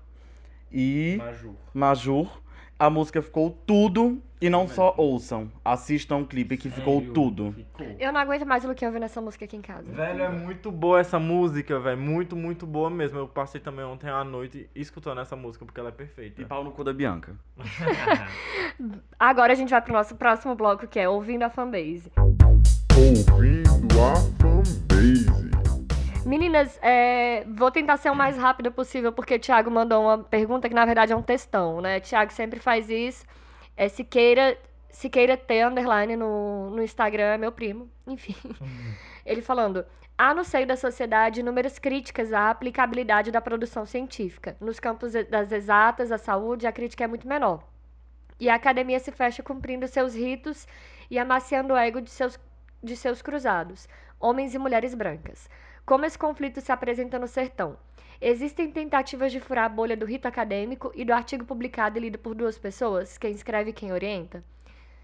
[0.72, 1.56] e Maju.
[1.74, 2.40] Majur.
[2.78, 7.14] A música ficou tudo e não só ouçam, assistam o clipe que ficou Sério?
[7.14, 7.52] tudo.
[7.52, 7.86] Ficou.
[7.98, 9.90] Eu não aguento mais o Luquinha ouvindo essa música aqui em casa.
[9.90, 11.96] Velho, é muito boa essa música, velho.
[11.96, 13.18] Muito, muito boa mesmo.
[13.18, 16.42] Eu passei também ontem à noite escutando essa música porque ela é perfeita.
[16.42, 17.34] E pau no cu da Bianca.
[19.18, 22.12] Agora a gente vai pro nosso próximo bloco, que é Ouvindo a Fanbase.
[22.18, 25.50] Ouvindo a fanbase.
[26.26, 30.68] Meninas, é, vou tentar ser o mais rápido possível, porque o Thiago mandou uma pergunta
[30.68, 31.98] que na verdade é um textão, né?
[32.00, 33.24] Thiago sempre faz isso.
[33.76, 34.56] É Siqueira,
[34.90, 37.90] Siqueira T underline no, no Instagram, é meu primo.
[38.06, 38.36] Enfim.
[39.24, 39.84] Ele falando.
[40.16, 44.56] Há no seio da sociedade inúmeras críticas à aplicabilidade da produção científica.
[44.60, 47.64] Nos campos das exatas, a saúde, a crítica é muito menor.
[48.38, 50.68] E a academia se fecha cumprindo seus ritos
[51.10, 52.38] e amaciando o ego de seus,
[52.80, 53.88] de seus cruzados,
[54.20, 55.48] homens e mulheres brancas.
[55.86, 57.78] Como esse conflito se apresenta no sertão?
[58.20, 62.18] Existem tentativas de furar a bolha do rito acadêmico e do artigo publicado e lido
[62.18, 64.44] por duas pessoas, quem escreve e quem orienta?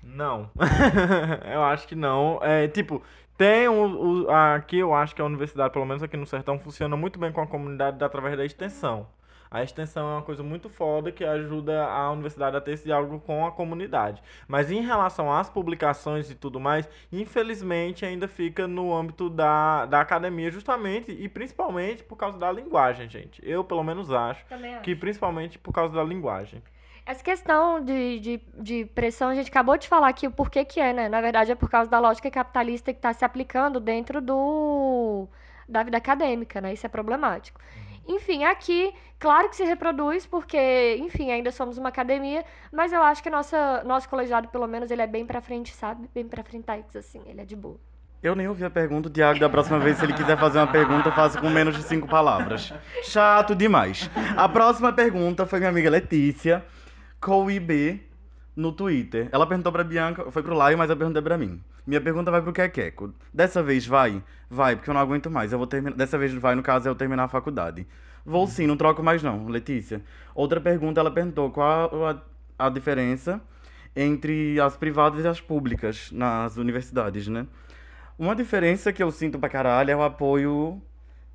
[0.03, 0.51] Não.
[1.53, 2.39] eu acho que não.
[2.43, 3.03] É, tipo,
[3.37, 6.97] tem o, o- aqui eu acho que a universidade, pelo menos aqui no Sertão, funciona
[6.97, 9.07] muito bem com a comunidade através da extensão.
[9.51, 13.19] A extensão é uma coisa muito foda que ajuda a universidade a ter esse diálogo
[13.19, 14.23] com a comunidade.
[14.47, 20.01] Mas em relação às publicações e tudo mais, infelizmente ainda fica no âmbito da, da
[20.01, 23.43] academia, justamente e principalmente por causa da linguagem, gente.
[23.45, 26.63] Eu, pelo menos, acho Também que principalmente por causa da linguagem.
[27.05, 30.79] Essa questão de, de, de pressão, a gente acabou de falar aqui o porquê que
[30.79, 31.09] é, né?
[31.09, 35.27] Na verdade, é por causa da lógica capitalista que está se aplicando dentro do,
[35.69, 36.73] da vida acadêmica, né?
[36.73, 37.61] Isso é problemático.
[38.11, 43.23] Enfim, aqui, claro que se reproduz, porque, enfim, ainda somos uma academia, mas eu acho
[43.23, 46.11] que nossa, nosso colegiado, pelo menos, ele é bem pra frente, sabe?
[46.13, 46.67] Bem pra frente,
[46.99, 47.79] assim, ele é de boa.
[48.21, 50.67] Eu nem ouvi a pergunta, o Thiago, da próxima vez, se ele quiser fazer uma
[50.67, 52.73] pergunta, faça com menos de cinco palavras.
[53.05, 54.11] Chato demais.
[54.37, 56.65] A próxima pergunta foi minha amiga Letícia,
[57.21, 58.10] CouIB,
[58.61, 59.29] no Twitter.
[59.33, 61.61] Ela perguntou pra Bianca, foi pro Laio, mas a pergunta é pra mim.
[61.87, 63.13] Minha pergunta vai pro Quequeco.
[63.33, 64.23] Dessa vez vai?
[64.49, 65.53] Vai, porque eu não aguento mais.
[65.53, 65.97] Eu vou terminar.
[65.97, 67.87] Dessa vez vai, no caso, é eu terminar a faculdade.
[68.25, 70.03] Vou sim, não troco mais não, Letícia.
[70.35, 72.23] Outra pergunta, ela perguntou qual a,
[72.59, 73.41] a diferença
[73.97, 77.47] entre as privadas e as públicas nas universidades, né?
[78.19, 80.81] Uma diferença que eu sinto pra caralho é o apoio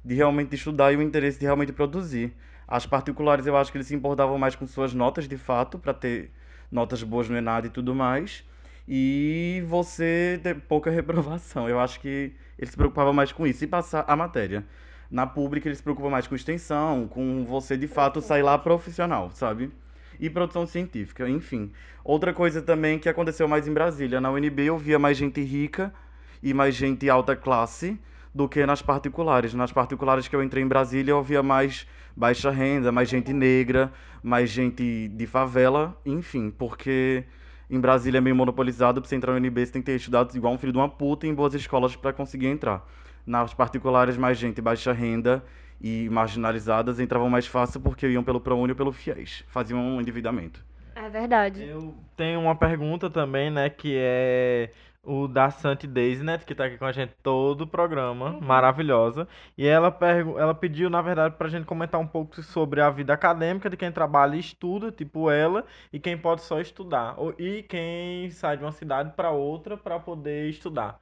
[0.04, 2.32] de realmente estudar e o interesse de realmente produzir.
[2.68, 5.94] As particulares eu acho que eles se importavam mais com suas notas de fato, para
[5.94, 6.32] ter
[6.72, 8.44] notas boas no Enad e tudo mais.
[8.88, 11.70] E você ter pouca reprovação.
[11.70, 14.64] Eu acho que eles se preocupavam mais com isso e passar a matéria.
[15.10, 19.30] Na pública eles se preocupam mais com extensão, com você de fato sair lá profissional,
[19.32, 19.72] sabe?
[20.20, 21.72] E produção científica, enfim.
[22.04, 25.94] Outra coisa também que aconteceu mais em Brasília, na UNB eu via mais gente rica
[26.42, 28.00] e mais gente alta classe
[28.36, 29.54] do que nas particulares.
[29.54, 33.94] Nas particulares que eu entrei em Brasília, eu via mais baixa renda, mais gente negra,
[34.22, 37.24] mais gente de favela, enfim, porque
[37.70, 40.36] em Brasília é meio monopolizado, pra você entrar no UNB você tem que ter estudado
[40.36, 42.86] igual um filho de uma puta em boas escolas para conseguir entrar.
[43.26, 45.42] Nas particulares, mais gente baixa renda
[45.82, 50.64] e marginalizadas entravam mais fácil porque iam pelo ProUni ou pelo FIES, faziam um endividamento.
[50.94, 51.64] É verdade.
[51.64, 54.72] Eu tenho uma pergunta também, né, que é
[55.06, 58.42] o da Santi Daisy, né, que tá aqui com a gente todo o programa, Uhum.
[58.42, 59.28] maravilhosa.
[59.58, 63.14] E ela, pergu- ela pediu, na verdade, pra gente comentar um pouco sobre a vida
[63.14, 67.14] acadêmica de quem trabalha e estuda, tipo ela, e quem pode só estudar.
[67.18, 71.00] Ou- E quem sai de uma cidade pra outra pra poder estudar.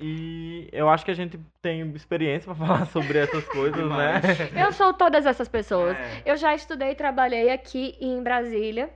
[0.00, 4.20] E eu acho que a gente tem experiência pra falar sobre essas coisas, né?
[4.56, 5.96] Eu sou todas essas pessoas.
[5.96, 6.22] É.
[6.24, 8.90] Eu já estudei e trabalhei aqui em Brasília.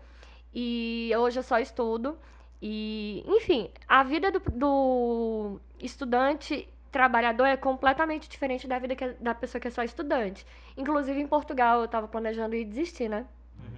[0.54, 2.16] E hoje eu só estudo.
[2.60, 9.34] E, enfim, a vida do, do estudante trabalhador é completamente diferente da vida que- da
[9.34, 10.46] pessoa que é só estudante.
[10.76, 13.26] Inclusive em Portugal, eu tava planejando ir desistir, né?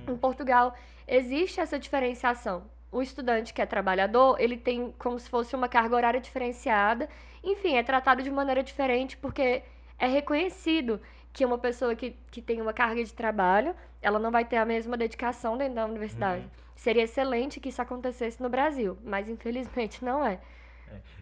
[0.06, 0.74] Em Portugal
[1.06, 2.64] existe essa diferenciação.
[2.90, 7.08] O estudante que é trabalhador, ele tem como se fosse uma carga horária diferenciada.
[7.42, 9.62] Enfim, é tratado de maneira diferente porque
[9.98, 11.00] é reconhecido
[11.32, 14.64] que uma pessoa que, que tem uma carga de trabalho, ela não vai ter a
[14.64, 16.48] mesma dedicação dentro da universidade.
[16.78, 20.40] Seria excelente que isso acontecesse no Brasil, mas infelizmente não é.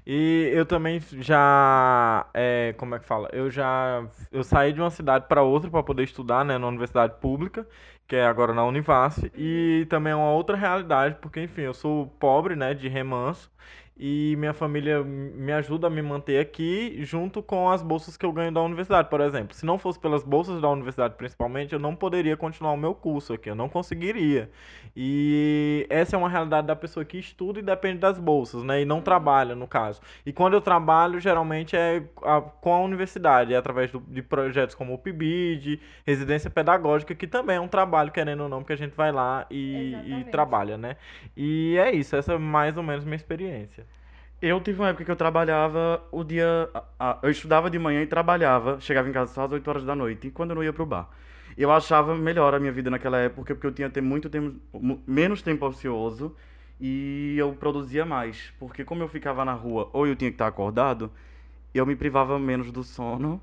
[0.07, 3.29] E eu também já, é, como é que fala?
[3.33, 7.19] Eu já, eu saí de uma cidade para outra para poder estudar, né, na universidade
[7.21, 7.67] pública,
[8.07, 12.07] que é agora na Univasf, e também é uma outra realidade, porque enfim, eu sou
[12.21, 13.51] pobre, né, de remanso,
[13.99, 18.33] e minha família me ajuda a me manter aqui junto com as bolsas que eu
[18.33, 19.57] ganho da universidade, por exemplo.
[19.57, 23.33] Se não fosse pelas bolsas da universidade, principalmente, eu não poderia continuar o meu curso
[23.33, 24.51] aqui, eu não conseguiria.
[24.95, 28.83] E essa é uma realidade da pessoa que estuda e depende das bolsas, né?
[28.83, 30.01] E não trabalha, no caso.
[30.25, 34.75] E quando eu trabalho, geralmente é a- com a universidade, é através do- de projetos
[34.75, 38.77] como o PIBID, residência pedagógica, que também é um trabalho, querendo ou não, porque a
[38.77, 40.97] gente vai lá e, e trabalha, né?
[41.37, 43.86] E é isso, essa é mais ou menos minha experiência.
[44.41, 46.69] Eu tive uma época que eu trabalhava o dia.
[46.99, 48.79] a- Eu estudava de manhã e trabalhava.
[48.81, 51.09] Chegava em casa só às 8 horas da noite, quando eu não ia pro bar.
[51.57, 54.57] Eu achava melhor a minha vida naquela época, porque eu tinha ter muito tempo,
[55.07, 56.37] menos tempo ocioso
[56.79, 58.53] e eu produzia mais.
[58.59, 61.11] Porque como eu ficava na rua ou eu tinha que estar acordado,
[61.75, 63.41] eu me privava menos do sono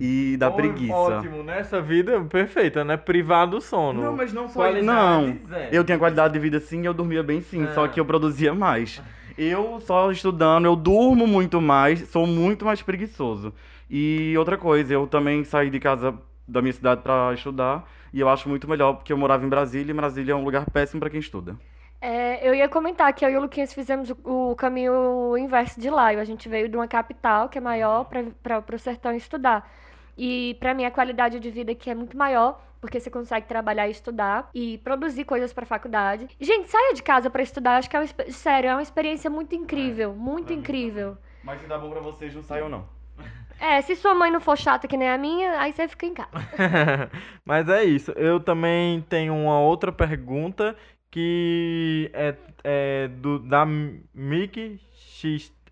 [0.00, 0.92] e da Ó- preguiça.
[0.92, 1.60] Ótimo, né?
[1.60, 2.96] Essa vida perfeita, né?
[2.96, 4.02] Privar do sono.
[4.02, 5.72] Não, mas não só Qualidade Não, zero.
[5.74, 7.88] eu tinha qualidade de vida sim, eu dormia bem sim, só Ah.
[7.88, 9.00] que eu produzia mais.
[9.36, 13.52] Eu só estudando, eu durmo muito mais, sou muito mais preguiçoso.
[13.88, 18.28] E outra coisa, eu também saí de casa da minha cidade pra estudar, e eu
[18.28, 21.10] acho muito melhor porque eu morava em Brasília, e Brasília é um lugar péssimo pra
[21.10, 21.56] quem estuda.
[22.00, 25.88] É, eu ia comentar que eu e o Luquinhas fizemos o, o caminho inverso de
[25.88, 26.06] lá.
[26.08, 29.70] A gente veio de uma capital que é maior para o sertão estudar.
[30.18, 33.86] E para mim a qualidade de vida aqui é muito maior, porque você consegue trabalhar
[33.86, 36.26] e estudar e produzir coisas para faculdade.
[36.40, 39.54] Gente, saia de casa para estudar, acho que é uma, sério, é uma experiência muito
[39.54, 41.16] incrível, muito pra mim incrível.
[41.44, 42.84] Mas se dá bom pra vocês, não saiam não.
[43.60, 46.14] É, se sua mãe não for chata que nem a minha, aí você fica em
[46.14, 46.30] casa.
[47.46, 48.10] Mas é isso.
[48.12, 50.76] Eu também tenho uma outra pergunta
[51.08, 54.80] que é, é do, da Mickey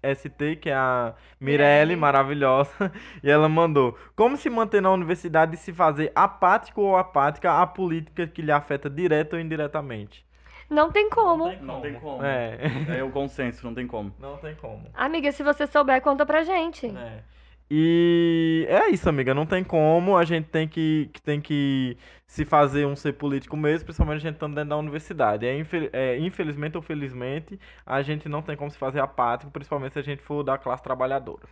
[0.03, 1.97] XST, que é a Mirelle, Mirelle.
[1.97, 2.93] maravilhosa.
[3.23, 7.67] E ela mandou: Como se manter na universidade e se fazer apático ou apática à
[7.67, 10.25] política que lhe afeta direto ou indiretamente?
[10.69, 11.53] Não tem como.
[11.61, 12.23] Não tem como.
[12.25, 12.59] É.
[12.99, 14.15] É o consenso, não tem como.
[14.21, 14.89] Não tem como.
[14.95, 16.87] Amiga, se você souber, conta pra gente.
[16.87, 17.25] É.
[17.71, 19.33] E é isso, amiga.
[19.33, 20.17] Não tem como.
[20.17, 21.97] A gente tem que, que tem que
[22.27, 25.47] se fazer um ser político mesmo, principalmente a gente estando dentro da universidade.
[25.47, 29.93] É, infel- é, infelizmente ou felizmente, a gente não tem como se fazer apático, principalmente
[29.93, 31.47] se a gente for da classe trabalhadora.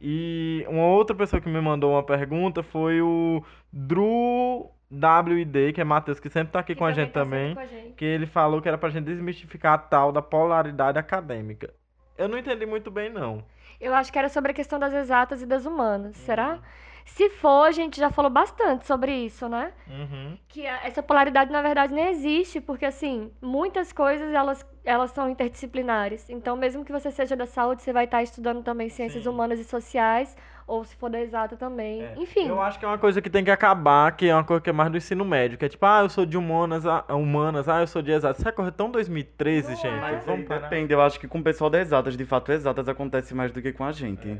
[0.00, 5.84] E uma outra pessoa que me mandou uma pergunta foi o Drew WID, que é
[5.84, 7.54] Matheus, que sempre tá aqui com a gente tá também.
[7.54, 7.92] com a gente.
[7.96, 11.72] Que ele falou que era pra gente desmistificar a tal da polaridade acadêmica.
[12.16, 13.44] Eu não entendi muito bem, não.
[13.80, 16.16] Eu acho que era sobre a questão das exatas e das humanas.
[16.16, 16.24] Uhum.
[16.24, 16.58] Será?
[17.04, 19.72] Se for, a gente já falou bastante sobre isso, né?
[19.88, 20.38] Uhum.
[20.48, 26.28] Que essa polaridade, na verdade, nem existe, porque, assim, muitas coisas, elas, elas são interdisciplinares.
[26.30, 29.30] Então, mesmo que você seja da saúde, você vai estar estudando também ciências Sim.
[29.30, 30.36] humanas e sociais,
[30.70, 32.02] ou se for da exata também.
[32.02, 32.14] É.
[32.16, 34.62] Enfim, Eu acho que é uma coisa que tem que acabar, que é uma coisa
[34.62, 37.04] que é mais do ensino médio, que é tipo, ah, eu sou de humanas, ah,
[37.10, 38.38] humanas, ah, eu sou de exatas.
[38.38, 39.86] Isso é coisa tão 2013, Não gente.
[39.86, 40.00] é.
[40.00, 40.60] Mas aí Vamos parar.
[40.60, 43.60] depende, eu acho que com o pessoal das exatas, de fato, exatas acontece mais do
[43.60, 44.38] que com a gente.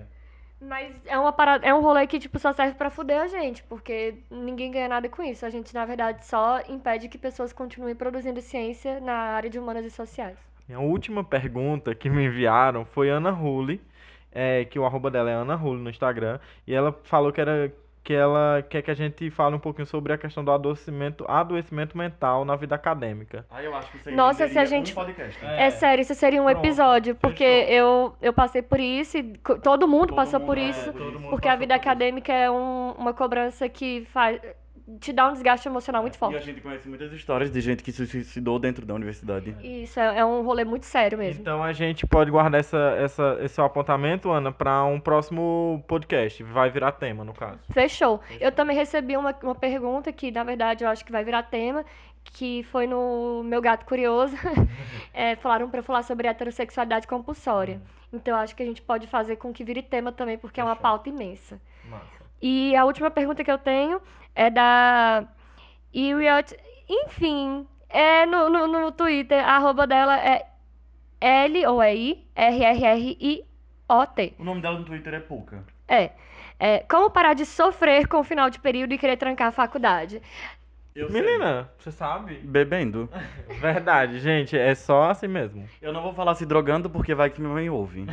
[0.61, 3.62] mas é uma parada, é um rolê que, tipo, só serve pra fuder a gente,
[3.64, 5.45] porque ninguém ganha nada com isso.
[5.47, 9.85] A gente, na verdade, só impede que pessoas continuem produzindo ciência na área de humanas
[9.87, 10.37] e sociais.
[10.72, 13.81] A última pergunta que me enviaram foi Ana Rulli,
[14.33, 17.72] é, que o arroba dela é Ana Rulli no Instagram, e ela falou que era
[18.03, 21.97] que ela quer que a gente fale um pouquinho sobre a questão do adoecimento, adoecimento
[21.99, 23.45] mental na vida acadêmica.
[23.51, 25.45] Ah, eu acho que isso Nossa, se a gente- um podcast.
[25.45, 25.64] É.
[25.66, 27.74] É, sério, isso seria um Pronto, episódio, porque fechou.
[27.74, 31.28] eu, eu passei por isso e todo mundo Todo passou mundo por passou isso, isso.
[31.28, 34.41] porque a vida acadêmica é um- uma cobrança que faz
[34.99, 36.41] te dá um desgaste emocional muito E a forte.
[36.45, 39.55] gente conhece muitas histórias de gente que se suicidou dentro da universidade.
[39.62, 41.41] Isso é, é um rolê muito sério mesmo.
[41.43, 46.43] Então a gente pode guardar essa, essa, esse seu apontamento, Ana, para um próximo podcast.
[46.43, 47.59] Vai virar tema, no caso.
[47.70, 48.20] Fechou.
[48.41, 51.84] Eu também recebi uma, uma pergunta que, na verdade, eu acho que vai virar tema,
[52.24, 54.34] que foi no meu gato curioso.
[55.12, 57.80] É, falaram pra eu falar sobre heterossexualidade compulsória.
[58.12, 60.64] Então, eu acho que a gente pode fazer com que vire tema também, porque é
[60.64, 60.82] uma Fechou.
[60.82, 61.61] pauta imensa.
[61.91, 62.07] Massa.
[62.41, 64.01] E a última pergunta que eu tenho
[64.35, 65.24] é da
[65.93, 66.57] Iriot.
[66.89, 70.47] Enfim, é no, no, no Twitter, a arroba dela é
[71.20, 74.35] L ou é I, R-R-R-I-O-T.
[74.39, 75.64] O nome dela no Twitter é Puka.
[75.87, 76.11] É,
[76.59, 76.78] é.
[76.89, 80.22] Como parar de sofrer com o final de período e querer trancar a faculdade?
[81.01, 81.22] Eu sei.
[81.22, 82.34] Menina, você sabe?
[82.34, 83.09] Bebendo.
[83.59, 85.66] Verdade, gente, é só assim mesmo.
[85.80, 88.05] Eu não vou falar se drogando porque vai que minha mãe ouve.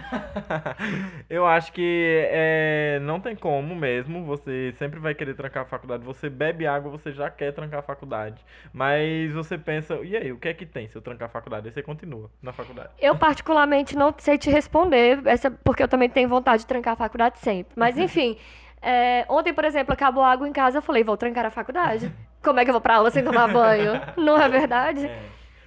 [1.30, 4.24] Eu acho que é, não tem como mesmo.
[4.24, 6.06] Você sempre vai querer trancar a faculdade.
[6.06, 8.42] Você bebe água, você já quer trancar a faculdade.
[8.72, 11.68] Mas você pensa, e aí, o que é que tem se eu trancar a faculdade?
[11.68, 12.90] Aí você continua na faculdade.
[13.02, 16.98] Eu, particularmente, não sei te responder, essa, porque eu também tenho vontade de trancar a
[16.98, 17.74] faculdade sempre.
[17.76, 18.38] Mas, enfim,
[18.82, 22.12] é, ontem, por exemplo, acabou a água em casa, eu falei, vou trancar a faculdade.
[22.44, 23.94] Como é que eu vou pra aula sem tomar banho?
[24.18, 25.10] Não é verdade?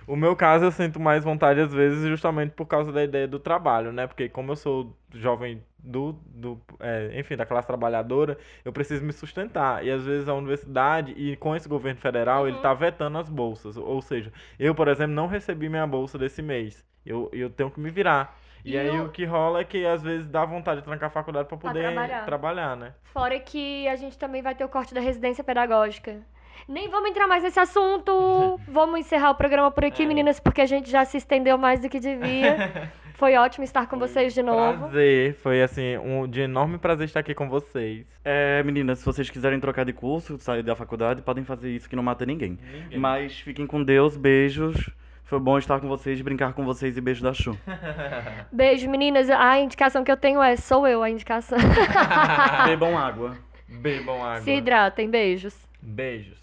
[0.07, 3.39] O meu caso, eu sinto mais vontade às vezes justamente por causa da ideia do
[3.39, 4.07] trabalho, né?
[4.07, 9.13] Porque como eu sou jovem do, do é, enfim, da classe trabalhadora, eu preciso me
[9.13, 9.85] sustentar.
[9.85, 13.77] E às vezes a universidade, e com esse governo federal, ele tá vetando as bolsas.
[13.77, 16.85] Ou seja, eu, por exemplo, não recebi minha bolsa desse mês.
[17.07, 18.37] Eu, eu tenho que me virar.
[18.65, 21.07] E, E aí eu- o que rola é que às vezes dá vontade de trancar
[21.09, 22.25] a faculdade pra poder trabalhar.
[22.25, 22.95] trabalhar, né?
[23.05, 26.21] Fora que a gente também vai ter o corte da residência pedagógica.
[26.69, 28.59] Nem vamos entrar mais nesse assunto.
[28.69, 30.07] Vamos encerrar o programa por aqui, É.
[30.07, 32.91] meninas, porque a gente já se estendeu mais do que devia.
[33.15, 34.79] Foi ótimo estar com vocês de novo.
[34.89, 38.07] Prazer, foi assim, um de enorme prazer estar aqui com vocês.
[38.25, 41.95] É, meninas, se vocês quiserem trocar de curso, sair da faculdade, podem fazer isso que
[41.95, 42.59] não mata ninguém.
[42.73, 42.99] Ninguém.
[42.99, 44.89] Mas fiquem com Deus, beijos.
[45.25, 47.59] Foi bom estar com vocês, brincar com vocês e beijo da Chu.
[48.51, 49.29] Beijo, meninas.
[49.29, 51.59] A indicação que eu tenho é: sou eu a indicação.
[52.67, 53.37] Bebam água.
[53.69, 54.41] Bebam água.
[54.41, 55.11] Se hidratem.
[55.11, 55.55] Beijos.
[55.83, 56.39] Beijos.